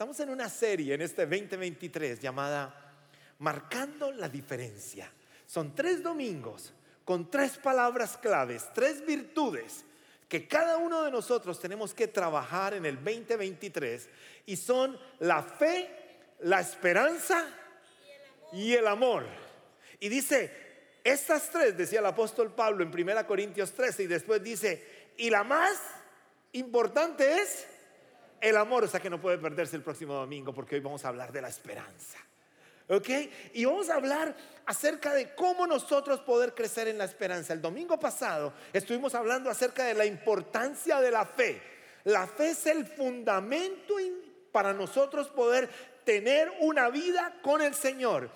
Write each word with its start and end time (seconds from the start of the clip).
Estamos 0.00 0.20
en 0.20 0.30
una 0.30 0.48
serie 0.48 0.94
en 0.94 1.02
este 1.02 1.26
2023 1.26 2.20
llamada 2.20 2.74
Marcando 3.40 4.10
la 4.12 4.30
diferencia. 4.30 5.12
Son 5.44 5.74
tres 5.74 6.02
domingos 6.02 6.72
con 7.04 7.30
tres 7.30 7.58
palabras 7.58 8.16
claves, 8.16 8.64
tres 8.72 9.04
virtudes 9.04 9.84
que 10.26 10.48
cada 10.48 10.78
uno 10.78 11.02
de 11.02 11.10
nosotros 11.10 11.60
tenemos 11.60 11.92
que 11.92 12.08
trabajar 12.08 12.72
en 12.72 12.86
el 12.86 12.94
2023 12.94 14.08
y 14.46 14.56
son 14.56 14.98
la 15.18 15.42
fe, 15.42 15.90
la 16.38 16.60
esperanza 16.60 17.46
y 18.54 18.72
el 18.72 18.86
amor. 18.86 19.26
Y 19.98 20.08
dice, 20.08 20.50
estas 21.04 21.50
tres, 21.50 21.76
decía 21.76 21.98
el 21.98 22.06
apóstol 22.06 22.54
Pablo 22.54 22.82
en 22.82 22.88
1 22.88 23.26
Corintios 23.26 23.72
13, 23.72 24.04
y 24.04 24.06
después 24.06 24.42
dice, 24.42 24.82
y 25.18 25.28
la 25.28 25.44
más 25.44 25.78
importante 26.52 27.42
es 27.42 27.66
el 28.40 28.56
amor, 28.56 28.84
o 28.84 28.88
sea 28.88 29.00
que 29.00 29.10
no 29.10 29.20
puede 29.20 29.38
perderse 29.38 29.76
el 29.76 29.82
próximo 29.82 30.14
domingo 30.14 30.52
porque 30.54 30.76
hoy 30.76 30.80
vamos 30.80 31.04
a 31.04 31.08
hablar 31.08 31.32
de 31.32 31.42
la 31.42 31.48
esperanza. 31.48 32.18
¿Ok? 32.88 33.08
Y 33.54 33.64
vamos 33.64 33.88
a 33.88 33.94
hablar 33.94 34.34
acerca 34.66 35.14
de 35.14 35.32
cómo 35.34 35.66
nosotros 35.66 36.20
poder 36.20 36.54
crecer 36.54 36.88
en 36.88 36.98
la 36.98 37.04
esperanza. 37.04 37.52
El 37.52 37.62
domingo 37.62 38.00
pasado 38.00 38.52
estuvimos 38.72 39.14
hablando 39.14 39.48
acerca 39.48 39.84
de 39.84 39.94
la 39.94 40.04
importancia 40.04 41.00
de 41.00 41.10
la 41.10 41.24
fe. 41.24 41.62
La 42.04 42.26
fe 42.26 42.50
es 42.50 42.66
el 42.66 42.86
fundamento 42.86 43.94
para 44.50 44.72
nosotros 44.72 45.28
poder 45.28 45.68
tener 46.04 46.50
una 46.60 46.88
vida 46.88 47.36
con 47.42 47.62
el 47.62 47.74
Señor. 47.74 48.28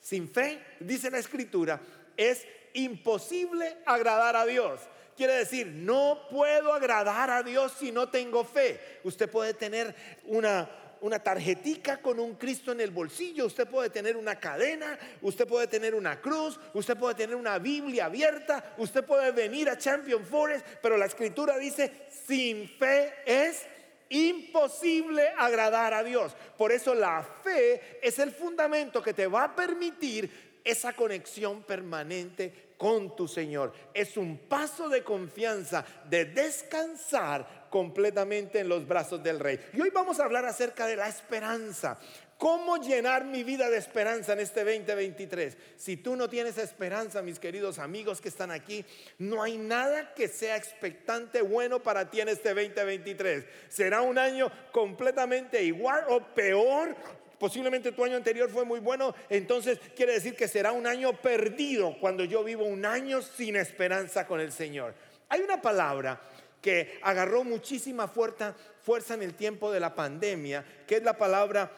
Sin 0.00 0.28
fe, 0.28 0.64
dice 0.78 1.10
la 1.10 1.18
escritura, 1.18 1.80
es 2.16 2.46
imposible 2.74 3.78
agradar 3.86 4.36
a 4.36 4.46
Dios. 4.46 4.80
Quiere 5.16 5.34
decir, 5.34 5.66
no 5.66 6.26
puedo 6.30 6.72
agradar 6.72 7.30
a 7.30 7.42
Dios 7.42 7.72
si 7.78 7.92
no 7.92 8.08
tengo 8.08 8.44
fe. 8.44 9.00
Usted 9.04 9.30
puede 9.30 9.54
tener 9.54 9.94
una, 10.24 10.68
una 11.00 11.18
tarjetica 11.18 11.98
con 11.98 12.18
un 12.18 12.34
Cristo 12.36 12.72
en 12.72 12.80
el 12.80 12.90
bolsillo, 12.90 13.46
usted 13.46 13.66
puede 13.66 13.90
tener 13.90 14.16
una 14.16 14.38
cadena, 14.38 14.98
usted 15.22 15.46
puede 15.46 15.66
tener 15.66 15.94
una 15.94 16.20
cruz, 16.20 16.58
usted 16.74 16.96
puede 16.96 17.14
tener 17.14 17.36
una 17.36 17.58
Biblia 17.58 18.06
abierta, 18.06 18.74
usted 18.78 19.04
puede 19.04 19.32
venir 19.32 19.68
a 19.68 19.78
Champion 19.78 20.24
Forest, 20.24 20.66
pero 20.82 20.96
la 20.96 21.06
escritura 21.06 21.58
dice, 21.58 21.90
sin 22.26 22.68
fe 22.68 23.12
es 23.26 23.64
imposible 24.10 25.32
agradar 25.36 25.94
a 25.94 26.02
Dios. 26.02 26.34
Por 26.58 26.72
eso 26.72 26.94
la 26.94 27.22
fe 27.22 27.98
es 28.02 28.18
el 28.18 28.32
fundamento 28.32 29.02
que 29.02 29.14
te 29.14 29.26
va 29.26 29.44
a 29.44 29.56
permitir 29.56 30.60
esa 30.64 30.92
conexión 30.92 31.62
permanente 31.62 32.69
con 32.80 33.14
tu 33.14 33.28
Señor. 33.28 33.74
Es 33.92 34.16
un 34.16 34.38
paso 34.48 34.88
de 34.88 35.04
confianza, 35.04 35.84
de 36.08 36.24
descansar 36.24 37.68
completamente 37.68 38.60
en 38.60 38.70
los 38.70 38.88
brazos 38.88 39.22
del 39.22 39.38
Rey. 39.38 39.60
Y 39.74 39.82
hoy 39.82 39.90
vamos 39.90 40.18
a 40.18 40.24
hablar 40.24 40.46
acerca 40.46 40.86
de 40.86 40.96
la 40.96 41.06
esperanza. 41.06 41.98
¿Cómo 42.38 42.78
llenar 42.78 43.26
mi 43.26 43.44
vida 43.44 43.68
de 43.68 43.76
esperanza 43.76 44.32
en 44.32 44.40
este 44.40 44.64
2023? 44.64 45.58
Si 45.76 45.98
tú 45.98 46.16
no 46.16 46.30
tienes 46.30 46.56
esperanza, 46.56 47.20
mis 47.20 47.38
queridos 47.38 47.78
amigos 47.78 48.22
que 48.22 48.30
están 48.30 48.50
aquí, 48.50 48.82
no 49.18 49.42
hay 49.42 49.58
nada 49.58 50.14
que 50.14 50.26
sea 50.26 50.56
expectante 50.56 51.42
bueno 51.42 51.82
para 51.82 52.10
ti 52.10 52.22
en 52.22 52.30
este 52.30 52.54
2023. 52.54 53.44
Será 53.68 54.00
un 54.00 54.16
año 54.16 54.50
completamente 54.72 55.62
igual 55.62 56.06
o 56.08 56.34
peor 56.34 56.96
posiblemente 57.40 57.92
tu 57.92 58.04
año 58.04 58.16
anterior 58.16 58.50
fue 58.50 58.66
muy 58.66 58.80
bueno, 58.80 59.14
entonces 59.30 59.80
quiere 59.96 60.12
decir 60.12 60.36
que 60.36 60.46
será 60.46 60.72
un 60.72 60.86
año 60.86 61.14
perdido 61.22 61.96
cuando 61.98 62.22
yo 62.22 62.44
vivo 62.44 62.64
un 62.64 62.84
año 62.84 63.22
sin 63.22 63.56
esperanza 63.56 64.26
con 64.26 64.40
el 64.40 64.52
Señor. 64.52 64.94
Hay 65.30 65.40
una 65.40 65.62
palabra 65.62 66.20
que 66.60 67.00
agarró 67.02 67.42
muchísima 67.42 68.08
fuerza, 68.08 68.54
fuerza 68.82 69.14
en 69.14 69.22
el 69.22 69.32
tiempo 69.32 69.72
de 69.72 69.80
la 69.80 69.94
pandemia, 69.94 70.62
que 70.86 70.96
es 70.96 71.02
la 71.02 71.16
palabra 71.16 71.72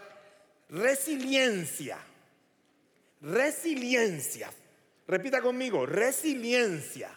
resiliencia. 0.69 1.97
Resiliencia. 3.21 4.51
Repita 5.07 5.41
conmigo, 5.41 5.87
resiliencia. 5.87 7.11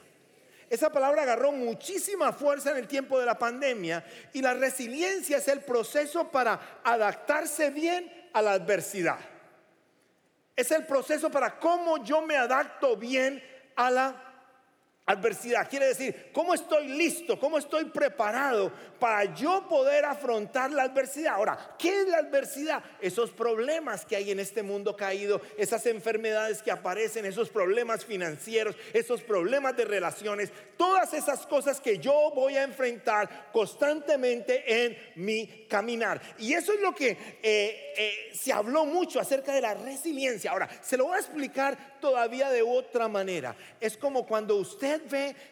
Esa 0.70 0.92
palabra 0.92 1.24
agarró 1.24 1.52
muchísima 1.52 2.32
fuerza 2.32 2.72
en 2.72 2.78
el 2.78 2.88
tiempo 2.88 3.20
de 3.20 3.26
la 3.26 3.40
pandemia 3.40 4.06
y 4.34 4.42
la 4.44 4.54
resiliencia 4.54 5.38
es 5.38 5.48
el 5.48 5.62
proceso 5.62 6.30
para 6.30 6.82
adaptarse 6.84 7.72
bien 7.72 8.25
a 8.36 8.42
la 8.42 8.52
adversidad. 8.52 9.18
Es 10.58 10.70
el 10.72 10.86
proceso 10.86 11.32
para 11.32 11.58
cómo 11.58 12.04
yo 12.04 12.22
me 12.22 12.36
adapto 12.36 12.98
bien 12.98 13.42
a 13.78 13.90
la 13.90 14.25
adversidad. 15.06 15.70
Quiere 15.70 15.88
decir, 15.88 16.32
¿cómo 16.34 16.54
estoy 16.54 16.88
listo? 16.88 17.40
¿Cómo 17.40 17.58
estoy 17.58 17.86
preparado 17.86 18.72
para 19.00 19.36
yo 19.36 19.68
poder 19.70 20.04
afrontar 20.04 20.72
la 20.72 20.84
adversidad? 20.84 21.36
Ahora, 21.36 21.76
¿qué 21.78 22.02
es 22.02 22.08
la 22.08 22.18
adversidad? 22.18 22.84
Esos 23.00 23.30
problemas 23.30 24.04
que 24.04 24.16
hay 24.16 24.32
en 24.32 24.40
este 24.40 24.64
mundo 24.64 24.96
caído, 24.96 25.42
esas 25.58 25.86
enfermedades 25.86 26.64
que 26.64 26.72
aparecen, 26.72 27.26
esos 27.26 27.50
problemas 27.50 28.04
financieros, 28.04 28.76
esos 28.94 29.22
problemas 29.22 29.78
de 29.78 29.86
relaciones, 29.86 30.52
todas 30.76 31.14
esas 31.14 31.46
cosas 31.46 31.80
que 31.80 32.00
yo 32.00 32.32
voy 32.34 32.58
a 32.58 32.64
enfrentar 32.64 33.52
constantemente 33.52 34.86
en 34.86 34.98
mi 35.16 35.68
caminar. 35.70 36.20
Y 36.40 36.54
eso 36.54 36.74
es 36.74 36.80
lo 36.80 36.96
que 36.96 37.10
eh, 37.44 37.94
eh, 37.96 38.32
se 38.34 38.52
habló 38.52 38.86
mucho 38.86 39.20
acerca 39.20 39.54
de 39.54 39.62
la 39.62 39.76
resiliencia. 39.76 40.52
Ahora, 40.52 40.68
se 40.82 40.98
lo 40.98 41.06
voy 41.06 41.18
a 41.18 41.20
explicar 41.20 42.00
todavía 42.02 42.50
de 42.50 42.64
otra 42.64 43.08
manera. 43.08 43.56
Es 43.80 43.98
como 43.98 44.26
cuando 44.26 44.56
usted 44.56 44.95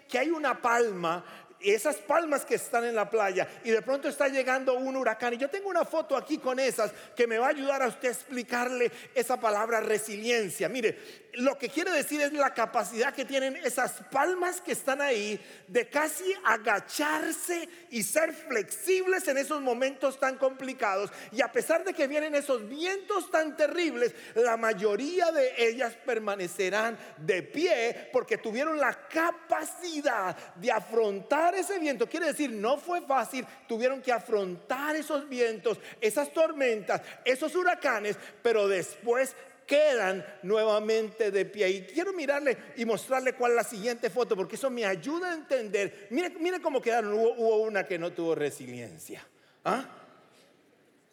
que 0.09 0.19
hay 0.19 0.29
una 0.29 0.61
palma 0.61 1.23
esas 1.71 1.97
palmas 1.97 2.43
que 2.45 2.55
están 2.55 2.83
en 2.83 2.95
la 2.95 3.09
playa 3.09 3.47
y 3.63 3.71
de 3.71 3.81
pronto 3.81 4.09
está 4.09 4.27
llegando 4.27 4.73
un 4.73 4.95
huracán. 4.95 5.33
Y 5.33 5.37
yo 5.37 5.49
tengo 5.49 5.69
una 5.69 5.85
foto 5.85 6.17
aquí 6.17 6.37
con 6.37 6.59
esas 6.59 6.91
que 7.15 7.27
me 7.27 7.37
va 7.37 7.47
a 7.47 7.49
ayudar 7.51 7.81
a 7.81 7.87
usted 7.87 8.09
a 8.09 8.11
explicarle 8.11 8.91
esa 9.15 9.39
palabra 9.39 9.79
resiliencia. 9.79 10.67
Mire, 10.67 11.23
lo 11.33 11.57
que 11.57 11.69
quiere 11.69 11.91
decir 11.91 12.21
es 12.21 12.33
la 12.33 12.53
capacidad 12.53 13.13
que 13.13 13.25
tienen 13.25 13.55
esas 13.57 13.93
palmas 14.11 14.61
que 14.61 14.73
están 14.73 15.01
ahí 15.01 15.39
de 15.67 15.89
casi 15.89 16.25
agacharse 16.43 17.67
y 17.89 18.03
ser 18.03 18.33
flexibles 18.33 19.27
en 19.27 19.37
esos 19.37 19.61
momentos 19.61 20.19
tan 20.19 20.37
complicados. 20.37 21.11
Y 21.31 21.41
a 21.41 21.51
pesar 21.51 21.83
de 21.83 21.93
que 21.93 22.07
vienen 22.07 22.35
esos 22.35 22.67
vientos 22.67 23.31
tan 23.31 23.55
terribles, 23.55 24.13
la 24.35 24.57
mayoría 24.57 25.31
de 25.31 25.53
ellas 25.57 25.93
permanecerán 26.05 26.97
de 27.17 27.41
pie 27.41 28.09
porque 28.11 28.37
tuvieron 28.37 28.79
la 28.79 29.07
capacidad 29.07 30.35
de 30.55 30.71
afrontar 30.71 31.52
ese 31.55 31.79
viento. 31.79 32.07
Quiere 32.07 32.27
decir, 32.27 32.49
no 32.51 32.77
fue 32.77 33.01
fácil, 33.01 33.45
tuvieron 33.67 34.01
que 34.01 34.11
afrontar 34.11 34.95
esos 34.95 35.27
vientos, 35.27 35.79
esas 36.01 36.31
tormentas, 36.33 37.01
esos 37.25 37.55
huracanes, 37.55 38.17
pero 38.41 38.67
después 38.67 39.35
quedan 39.65 40.25
nuevamente 40.43 41.31
de 41.31 41.45
pie. 41.45 41.69
Y 41.69 41.81
quiero 41.85 42.13
mirarle 42.13 42.57
y 42.75 42.85
mostrarle 42.85 43.33
cuál 43.33 43.51
es 43.51 43.57
la 43.57 43.63
siguiente 43.63 44.09
foto, 44.09 44.35
porque 44.35 44.55
eso 44.55 44.69
me 44.69 44.85
ayuda 44.85 45.31
a 45.31 45.35
entender. 45.35 46.07
Mire, 46.09 46.29
mire 46.31 46.61
cómo 46.61 46.81
quedaron. 46.81 47.13
Hubo, 47.13 47.57
una 47.57 47.85
que 47.85 47.97
no 47.97 48.11
tuvo 48.11 48.35
resiliencia. 48.35 49.25
¿Ah? 49.65 49.85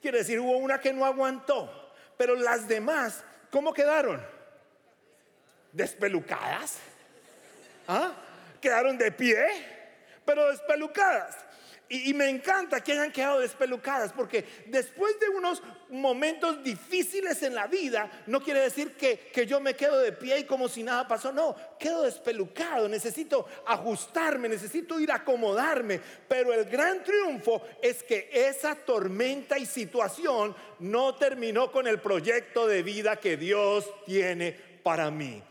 Quiere 0.00 0.18
decir, 0.18 0.40
hubo 0.40 0.56
una 0.56 0.80
que 0.80 0.92
no 0.92 1.04
aguantó. 1.04 1.92
Pero 2.16 2.34
las 2.34 2.68
demás, 2.68 3.24
¿cómo 3.50 3.72
quedaron? 3.72 4.20
Despelucadas. 5.72 6.78
¿Ah? 7.88 8.12
Quedaron 8.60 8.98
de 8.98 9.10
pie, 9.10 9.46
pero 10.30 10.48
despelucadas. 10.48 11.34
Y, 11.88 12.14
me 12.14 12.28
encanta 12.28 12.80
que 12.84 12.92
hayan 12.92 13.10
quedado 13.10 13.40
despelucadas, 13.40 14.12
porque 14.12 14.44
después 14.66 15.18
de 15.18 15.28
unos 15.28 15.60
momentos 15.88 16.62
difíciles 16.62 17.42
en 17.42 17.52
la 17.56 17.66
vida, 17.66 18.08
no 18.28 18.40
quiere 18.40 18.60
decir 18.60 18.92
que, 18.92 19.18
que 19.18 19.44
yo 19.44 19.58
me 19.58 19.74
quedo 19.74 19.98
de 19.98 20.12
pie 20.12 20.38
y 20.38 20.44
como 20.44 20.68
si 20.68 20.84
nada 20.84 21.08
pasó, 21.08 21.32
no, 21.32 21.56
quedo 21.80 22.02
despelucado, 22.02 22.88
necesito 22.88 23.44
ajustarme, 23.66 24.48
necesito 24.48 25.00
ir 25.00 25.10
a 25.10 25.16
acomodarme, 25.16 26.00
pero 26.28 26.52
el 26.52 26.66
gran 26.66 27.02
triunfo 27.02 27.60
es 27.82 28.04
que 28.04 28.30
esa 28.32 28.76
tormenta 28.76 29.58
y 29.58 29.66
situación 29.66 30.54
no 30.78 31.16
terminó 31.16 31.72
con 31.72 31.88
el 31.88 31.98
proyecto 31.98 32.68
de 32.68 32.84
vida 32.84 33.16
que 33.16 33.36
Dios 33.36 33.84
tiene 34.06 34.52
para 34.84 35.10
mí. 35.10 35.42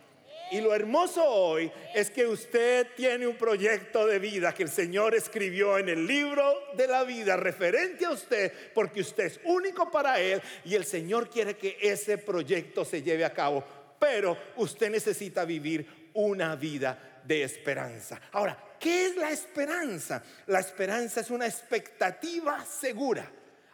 Y 0.52 0.62
lo 0.62 0.74
hermoso 0.74 1.24
hoy 1.24 1.72
es 1.94 2.10
que 2.10 2.26
usted 2.26 2.88
tiene 2.96 3.28
un 3.28 3.38
proyecto 3.38 4.08
de 4.08 4.18
vida 4.18 4.54
que 4.54 4.64
el 4.64 4.70
Señor 4.70 5.14
escribió 5.14 5.78
en 5.78 5.90
el 5.90 6.08
libro 6.08 6.54
de 6.76 6.88
la 6.88 7.04
vida 7.04 7.38
referente 7.38 8.06
a 8.06 8.12
usted, 8.12 8.52
porque 8.74 9.02
usted 9.02 9.26
es 9.26 9.40
único 9.44 9.92
para 9.92 10.20
Él 10.20 10.42
y 10.66 10.76
el 10.76 10.86
Señor 10.86 11.30
quiere 11.30 11.56
que 11.56 11.78
ese 11.82 12.18
proyecto 12.18 12.84
se 12.84 13.04
lleve 13.04 13.26
a 13.26 13.34
cabo. 13.34 13.64
Pero 14.00 14.38
usted 14.56 14.90
necesita 14.90 15.46
vivir 15.46 16.10
una 16.14 16.56
vida 16.56 17.22
de 17.24 17.44
esperanza. 17.44 18.20
Ahora, 18.32 18.58
¿qué 18.80 19.08
es 19.08 19.16
la 19.18 19.30
esperanza? 19.30 20.24
La 20.48 20.60
esperanza 20.60 21.22
es 21.22 21.30
una 21.30 21.46
expectativa 21.46 22.66
segura 22.66 23.30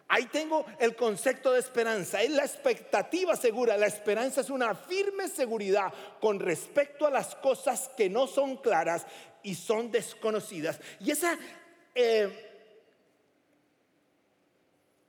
Ahí 0.08 0.26
tengo 0.26 0.66
el 0.80 0.96
concepto 0.96 1.52
de 1.52 1.60
esperanza. 1.60 2.22
Es 2.22 2.32
la 2.32 2.44
expectativa 2.44 3.36
segura. 3.36 3.78
La 3.78 3.88
esperanza 3.88 4.42
es 4.42 4.50
una 4.50 4.76
firme 4.76 5.28
seguridad 5.28 5.92
con 6.22 6.40
respecto 6.40 7.08
a 7.08 7.12
las 7.12 7.36
cosas 7.36 7.90
que 7.98 8.10
no 8.10 8.28
son 8.28 8.58
claras 8.58 9.06
y 9.44 9.56
son 9.56 9.92
desconocidas. 9.92 10.80
Y 11.00 11.12
esa... 11.12 11.38
Eh, 11.94 12.52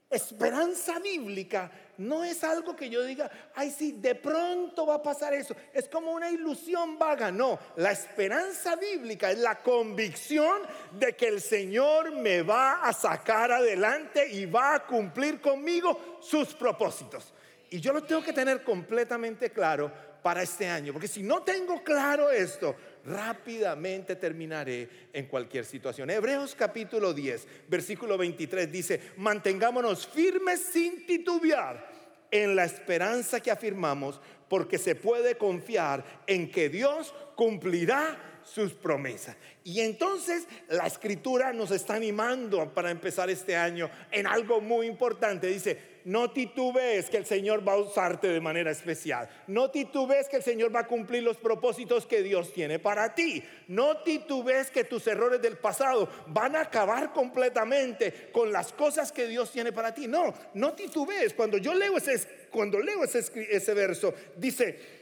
Esperanza 0.09 1.01
bíblica 1.01 1.71
no 1.99 2.25
es 2.25 2.45
algo 2.45 2.77
que 2.77 2.91
yo 2.91 3.03
diga, 3.03 3.31
ay, 3.55 3.71
sí, 3.71 3.93
de 3.93 4.15
pronto 4.15 4.87
va 4.87 4.97
a 4.97 5.03
pasar 5.03 5.35
eso. 5.35 5.55
Es 5.73 5.89
como 5.89 6.13
una 6.13 6.31
ilusión 6.31 6.99
vaga. 6.99 7.31
No, 7.31 7.59
la 7.77 7.93
esperanza 7.93 8.77
bíblica 8.77 9.31
es 9.31 9.39
la 9.39 9.63
convicción 9.63 10.63
de 10.93 11.15
que 11.15 11.29
el 11.29 11.41
Señor 11.41 12.13
me 12.13 12.43
va 12.43 12.83
a 12.83 12.93
sacar 12.93 13.53
adelante 13.53 14.29
y 14.31 14.47
va 14.47 14.75
a 14.75 14.87
cumplir 14.87 15.41
conmigo 15.41 16.19
sus 16.21 16.55
propósitos. 16.55 17.33
Y 17.71 17.81
yo 17.81 17.93
lo 17.93 18.03
tengo 18.05 18.23
que 18.23 18.33
tener 18.33 18.63
completamente 18.63 19.51
claro 19.51 19.91
para 20.27 20.43
este 20.43 20.67
año, 20.69 20.93
porque 20.93 21.07
si 21.07 21.23
no 21.23 21.45
tengo 21.45 21.85
claro 21.85 22.33
esto, 22.33 22.75
rápidamente 23.05 24.17
terminaré 24.17 24.89
en 25.13 25.27
cualquier 25.27 25.65
situación. 25.65 26.11
Hebreos 26.11 26.57
capítulo 26.59 27.15
10, 27.15 27.47
versículo 27.69 28.19
23 28.19 28.73
dice, 28.73 29.01
mantengámonos 29.19 30.05
firmes 30.09 30.63
sin 30.73 31.07
titubear 31.07 31.89
en 32.33 32.57
la 32.57 32.65
esperanza 32.65 33.39
que 33.39 33.53
afirmamos, 33.53 34.21
porque 34.49 34.79
se 34.79 34.97
puede 34.97 35.37
confiar 35.37 36.03
en 36.27 36.51
que 36.51 36.71
Dios 36.71 37.15
cumplirá 37.37 38.19
sus 38.47 38.73
promesas. 38.73 39.37
Y 39.65 39.81
entonces 39.81 40.47
la 40.69 40.87
escritura 40.87 41.53
nos 41.53 41.71
está 41.71 41.95
animando 41.95 42.73
para 42.73 42.91
empezar 42.91 43.29
este 43.29 43.57
año 43.57 43.91
en 44.13 44.27
algo 44.27 44.61
muy 44.61 44.87
importante. 44.87 45.49
Dice, 45.49 45.97
no 46.05 46.31
titubees 46.31 47.11
que 47.11 47.17
el 47.17 47.27
Señor 47.27 47.67
va 47.67 47.73
a 47.73 47.79
usarte 47.79 48.29
de 48.29 48.41
manera 48.41 48.71
especial. 48.71 49.29
No 49.49 49.73
titubees 49.73 50.29
que 50.29 50.37
el 50.37 50.45
Señor 50.45 50.73
va 50.73 50.81
a 50.81 50.87
cumplir 50.87 51.25
los 51.25 51.37
propósitos 51.37 52.07
que 52.07 52.23
Dios 52.23 52.53
tiene 52.53 52.79
para 52.79 53.13
ti. 53.17 53.43
No 53.67 53.97
titubees 54.05 54.71
que 54.71 54.85
tus 54.85 55.05
errores 55.09 55.43
del 55.43 55.59
pasado 55.59 56.09
van 56.29 56.55
a 56.55 56.61
acabar 56.61 57.13
completamente 57.13 58.31
con 58.31 58.53
las 58.53 58.73
cosas 58.73 59.11
que 59.11 59.27
Dios 59.27 59.51
tiene 59.51 59.73
para 59.73 59.93
ti. 59.93 60.07
No, 60.07 60.33
no 60.55 60.75
titubees. 60.75 61.35
Cuando 61.35 61.59
yo 61.59 61.75
leo 61.75 61.97
ese, 61.97 62.47
cuando 62.53 62.79
leo 62.79 63.03
ese, 63.03 63.25
ese 63.51 63.75
verso, 63.75 64.15
dice, 64.37 64.96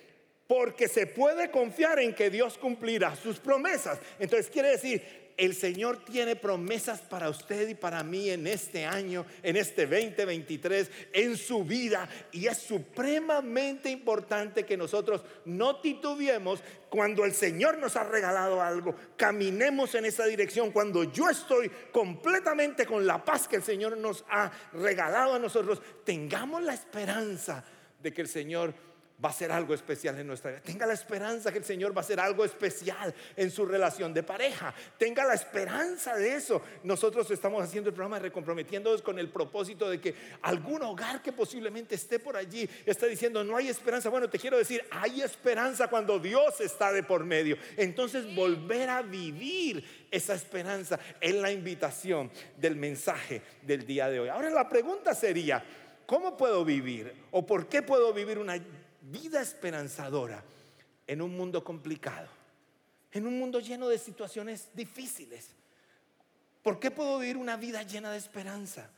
porque 0.46 0.88
se 0.88 1.06
puede 1.06 1.50
confiar 1.50 1.99
en 1.99 2.14
que 2.14 2.31
Dios 2.31 2.58
cumplirá 2.58 3.17
sus 3.17 3.38
promesas. 3.38 3.99
Entonces 4.19 4.50
quiere 4.50 4.70
decir, 4.70 5.25
el 5.37 5.55
Señor 5.55 6.05
tiene 6.05 6.37
promesas 6.37 7.00
para 7.00 7.29
usted 7.29 7.69
y 7.69 7.75
para 7.75 8.05
mí 8.05 8.31
en 8.31 8.46
este 8.46 8.85
año, 8.85 9.26
en 9.43 9.56
este 9.56 9.87
2023, 9.87 10.91
en 11.12 11.37
su 11.37 11.64
vida. 11.64 12.08
Y 12.31 12.46
es 12.46 12.58
supremamente 12.58 13.91
importante 13.91 14.64
que 14.64 14.76
nosotros 14.76 15.25
no 15.44 15.81
titubeemos 15.81 16.62
cuando 16.88 17.25
el 17.25 17.32
Señor 17.32 17.79
nos 17.79 17.97
ha 17.97 18.05
regalado 18.05 18.62
algo. 18.62 18.94
Caminemos 19.17 19.94
en 19.94 20.05
esa 20.05 20.25
dirección. 20.26 20.70
Cuando 20.70 21.05
yo 21.05 21.29
estoy 21.29 21.69
completamente 21.90 22.87
con 22.87 23.06
la 23.06 23.25
paz 23.25 23.49
que 23.49 23.56
el 23.56 23.62
Señor 23.62 23.97
nos 23.97 24.25
ha 24.31 24.52
regalado 24.73 25.35
a 25.35 25.38
nosotros, 25.38 25.82
tengamos 26.05 26.62
la 26.62 26.75
esperanza 26.75 27.64
de 28.00 28.12
que 28.12 28.20
el 28.23 28.29
Señor 28.29 28.75
va 29.25 29.31
a 29.31 29.32
ser 29.32 29.50
algo 29.50 29.73
especial 29.73 30.19
en 30.19 30.26
nuestra 30.26 30.50
vida. 30.50 30.61
Tenga 30.61 30.87
la 30.87 30.93
esperanza 30.93 31.50
que 31.50 31.59
el 31.59 31.65
Señor 31.65 31.97
va 31.97 32.03
a 32.03 32.05
hacer 32.05 32.21
algo 32.21 32.44
especial 32.44 33.15
en 33.37 33.50
su 33.50 33.65
relación 33.65 34.12
de 34.12 34.23
pareja. 34.23 34.75
Tenga 34.99 35.25
la 35.25 35.35
esperanza 35.35 36.15
de 36.17 36.35
eso. 36.35 36.61
Nosotros 36.82 37.31
estamos 37.31 37.62
haciendo 37.62 37.88
el 37.88 37.94
programa 37.94 38.19
recomprometiéndonos 38.19 39.00
con 39.03 39.19
el 39.19 39.31
propósito 39.31 39.88
de 39.88 40.00
que 40.00 40.15
algún 40.43 40.82
hogar 40.82 41.23
que 41.23 41.32
posiblemente 41.32 41.94
esté 41.94 42.19
por 42.19 42.37
allí 42.37 42.69
esté 42.85 43.09
diciendo 43.09 43.43
no 43.43 43.56
hay 43.56 43.69
esperanza. 43.69 44.11
Bueno, 44.11 44.29
te 44.29 44.38
quiero 44.38 44.59
decir, 44.59 44.85
hay 44.91 45.23
esperanza 45.23 45.88
cuando 45.88 46.19
Dios 46.19 46.61
está 46.61 46.93
de 46.93 47.03
por 47.03 47.25
medio. 47.25 47.56
Entonces 47.76 48.32
volver 48.35 48.91
a 48.91 49.03
vivir 49.03 50.06
esa 50.11 50.35
esperanza 50.35 50.99
es 51.21 51.35
la 51.35 51.50
invitación 51.50 52.31
del 52.56 52.76
mensaje 52.76 53.43
del 53.62 53.87
día 53.87 54.09
de 54.09 54.21
hoy. 54.21 54.29
Ahora 54.29 54.50
la 54.50 54.69
pregunta 54.69 55.15
sería, 55.15 55.65
¿cómo 56.06 56.37
puedo 56.37 56.65
vivir 56.65 57.12
o 57.31 57.47
por 57.47 57.69
qué 57.69 57.82
puedo 57.82 58.12
vivir 58.12 58.38
una 58.38 58.56
vida 59.11 59.41
esperanzadora 59.41 60.43
en 61.06 61.21
un 61.21 61.37
mundo 61.37 61.62
complicado, 61.62 62.29
en 63.12 63.27
un 63.27 63.39
mundo 63.39 63.61
lleno 63.61 63.89
de 63.89 63.99
situaciones 63.99 64.69
difíciles. 64.75 65.49
¿Por 66.62 66.81
qué 66.81 66.91
puedo 66.91 67.19
vivir 67.19 67.37
una 67.37 67.56
vida 67.56 67.83
llena 67.83 68.11
de 68.11 68.19
esperanza? 68.19 68.89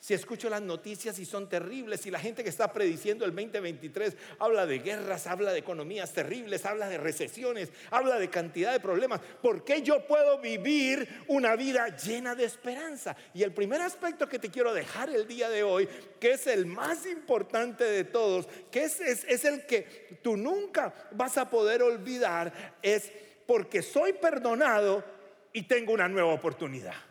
Si 0.00 0.14
escucho 0.14 0.48
las 0.48 0.62
noticias 0.62 1.18
y 1.18 1.26
son 1.26 1.46
terribles, 1.46 2.00
si 2.00 2.10
la 2.10 2.18
gente 2.18 2.42
que 2.42 2.48
está 2.48 2.72
prediciendo 2.72 3.26
el 3.26 3.34
2023 3.34 4.16
habla 4.38 4.64
de 4.64 4.78
guerras, 4.78 5.26
habla 5.26 5.52
de 5.52 5.58
economías 5.58 6.14
terribles, 6.14 6.64
habla 6.64 6.88
de 6.88 6.96
recesiones, 6.96 7.68
habla 7.90 8.18
de 8.18 8.30
cantidad 8.30 8.72
de 8.72 8.80
problemas, 8.80 9.20
¿por 9.42 9.62
qué 9.62 9.82
yo 9.82 10.06
puedo 10.06 10.38
vivir 10.38 11.06
una 11.28 11.54
vida 11.54 11.94
llena 11.98 12.34
de 12.34 12.44
esperanza? 12.44 13.14
Y 13.34 13.42
el 13.42 13.52
primer 13.52 13.82
aspecto 13.82 14.26
que 14.26 14.38
te 14.38 14.50
quiero 14.50 14.72
dejar 14.72 15.10
el 15.10 15.28
día 15.28 15.50
de 15.50 15.64
hoy, 15.64 15.86
que 16.18 16.32
es 16.32 16.46
el 16.46 16.64
más 16.64 17.04
importante 17.04 17.84
de 17.84 18.04
todos, 18.04 18.48
que 18.70 18.84
es, 18.84 19.00
es 19.00 19.44
el 19.44 19.66
que 19.66 20.18
tú 20.22 20.34
nunca 20.34 20.94
vas 21.10 21.36
a 21.36 21.50
poder 21.50 21.82
olvidar, 21.82 22.78
es 22.80 23.12
porque 23.46 23.82
soy 23.82 24.14
perdonado 24.14 25.04
y 25.52 25.64
tengo 25.64 25.92
una 25.92 26.08
nueva 26.08 26.32
oportunidad 26.32 27.09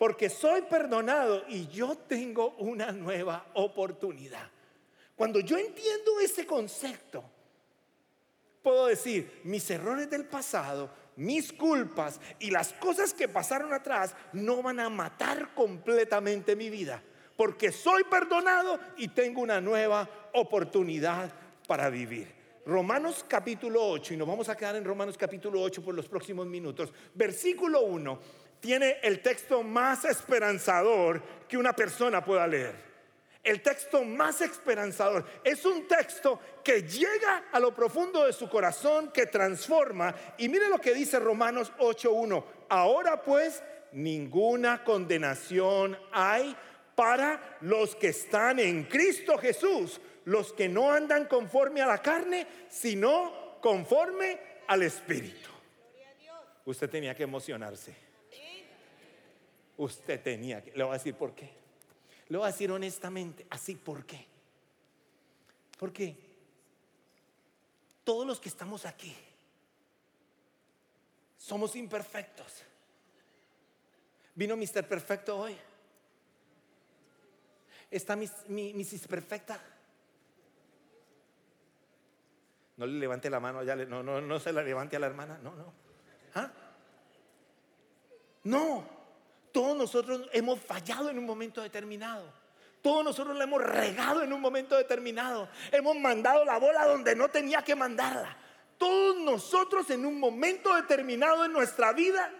porque 0.00 0.30
soy 0.30 0.62
perdonado 0.62 1.44
y 1.46 1.66
yo 1.66 1.94
tengo 1.94 2.54
una 2.56 2.90
nueva 2.90 3.44
oportunidad. 3.52 4.50
Cuando 5.14 5.40
yo 5.40 5.58
entiendo 5.58 6.18
ese 6.20 6.46
concepto, 6.46 7.22
puedo 8.62 8.86
decir, 8.86 9.42
mis 9.44 9.68
errores 9.70 10.08
del 10.08 10.24
pasado, 10.24 10.88
mis 11.16 11.52
culpas 11.52 12.18
y 12.38 12.50
las 12.50 12.72
cosas 12.72 13.12
que 13.12 13.28
pasaron 13.28 13.74
atrás 13.74 14.14
no 14.32 14.62
van 14.62 14.80
a 14.80 14.88
matar 14.88 15.52
completamente 15.52 16.56
mi 16.56 16.70
vida, 16.70 17.02
porque 17.36 17.70
soy 17.70 18.02
perdonado 18.04 18.80
y 18.96 19.08
tengo 19.08 19.42
una 19.42 19.60
nueva 19.60 20.08
oportunidad 20.32 21.30
para 21.68 21.90
vivir. 21.90 22.40
Romanos 22.64 23.22
capítulo 23.28 23.86
8, 23.86 24.14
y 24.14 24.16
nos 24.16 24.28
vamos 24.28 24.48
a 24.48 24.56
quedar 24.56 24.76
en 24.76 24.84
Romanos 24.84 25.18
capítulo 25.18 25.60
8 25.60 25.82
por 25.82 25.94
los 25.94 26.08
próximos 26.08 26.46
minutos. 26.46 26.90
Versículo 27.14 27.82
1 27.82 28.49
tiene 28.60 28.98
el 29.02 29.20
texto 29.20 29.62
más 29.62 30.04
esperanzador 30.04 31.22
que 31.48 31.56
una 31.56 31.72
persona 31.72 32.22
pueda 32.24 32.46
leer. 32.46 32.90
El 33.42 33.62
texto 33.62 34.04
más 34.04 34.42
esperanzador 34.42 35.24
es 35.42 35.64
un 35.64 35.88
texto 35.88 36.38
que 36.62 36.82
llega 36.82 37.46
a 37.50 37.58
lo 37.58 37.74
profundo 37.74 38.26
de 38.26 38.34
su 38.34 38.50
corazón, 38.50 39.10
que 39.12 39.26
transforma. 39.26 40.14
Y 40.36 40.48
mire 40.50 40.68
lo 40.68 40.78
que 40.78 40.92
dice 40.92 41.18
Romanos 41.18 41.72
8.1. 41.78 42.44
Ahora 42.68 43.22
pues 43.22 43.62
ninguna 43.92 44.84
condenación 44.84 45.98
hay 46.12 46.54
para 46.94 47.56
los 47.62 47.96
que 47.96 48.08
están 48.08 48.58
en 48.58 48.84
Cristo 48.84 49.38
Jesús, 49.38 50.02
los 50.26 50.52
que 50.52 50.68
no 50.68 50.92
andan 50.92 51.24
conforme 51.24 51.80
a 51.80 51.86
la 51.86 51.98
carne, 51.98 52.46
sino 52.68 53.58
conforme 53.62 54.38
al 54.66 54.82
Espíritu. 54.82 55.48
Usted 56.66 56.90
tenía 56.90 57.14
que 57.14 57.22
emocionarse 57.22 58.09
usted 59.80 60.22
tenía 60.22 60.62
que... 60.62 60.72
Le 60.72 60.84
voy 60.84 60.90
a 60.90 60.98
decir 60.98 61.14
por 61.14 61.34
qué. 61.34 61.50
Le 62.28 62.36
voy 62.36 62.46
a 62.46 62.52
decir 62.52 62.70
honestamente, 62.70 63.46
así 63.50 63.74
por 63.74 64.04
qué. 64.04 64.26
Porque 65.78 66.16
todos 68.04 68.26
los 68.26 68.38
que 68.38 68.50
estamos 68.50 68.84
aquí 68.84 69.16
somos 71.38 71.74
imperfectos. 71.76 72.62
¿Vino 74.34 74.56
Mr. 74.56 74.86
Perfecto 74.86 75.38
hoy? 75.38 75.56
¿Está 77.90 78.14
mi, 78.16 78.28
Mrs. 78.74 79.08
Perfecta? 79.08 79.60
No 82.76 82.86
le 82.86 82.98
levante 82.98 83.28
la 83.28 83.40
mano, 83.40 83.62
ya 83.62 83.74
no, 83.76 84.02
no, 84.02 84.20
no 84.20 84.38
se 84.38 84.52
la 84.52 84.62
levante 84.62 84.96
a 84.96 85.00
la 85.00 85.06
hermana, 85.06 85.38
no, 85.42 85.54
no. 85.54 85.72
¿Ah? 86.34 86.52
No. 88.44 88.99
Todos 89.52 89.76
nosotros 89.76 90.28
hemos 90.32 90.60
fallado 90.60 91.10
en 91.10 91.18
un 91.18 91.26
momento 91.26 91.62
determinado. 91.62 92.32
Todos 92.82 93.04
nosotros 93.04 93.36
le 93.36 93.44
hemos 93.44 93.62
regado 93.62 94.22
en 94.22 94.32
un 94.32 94.40
momento 94.40 94.76
determinado. 94.76 95.48
Hemos 95.70 95.96
mandado 95.96 96.44
la 96.44 96.58
bola 96.58 96.86
donde 96.86 97.14
no 97.14 97.28
tenía 97.28 97.62
que 97.62 97.74
mandarla. 97.74 98.36
Todos 98.78 99.18
nosotros 99.18 99.90
en 99.90 100.06
un 100.06 100.18
momento 100.18 100.74
determinado 100.74 101.44
en 101.44 101.52
nuestra 101.52 101.92
vida 101.92 102.32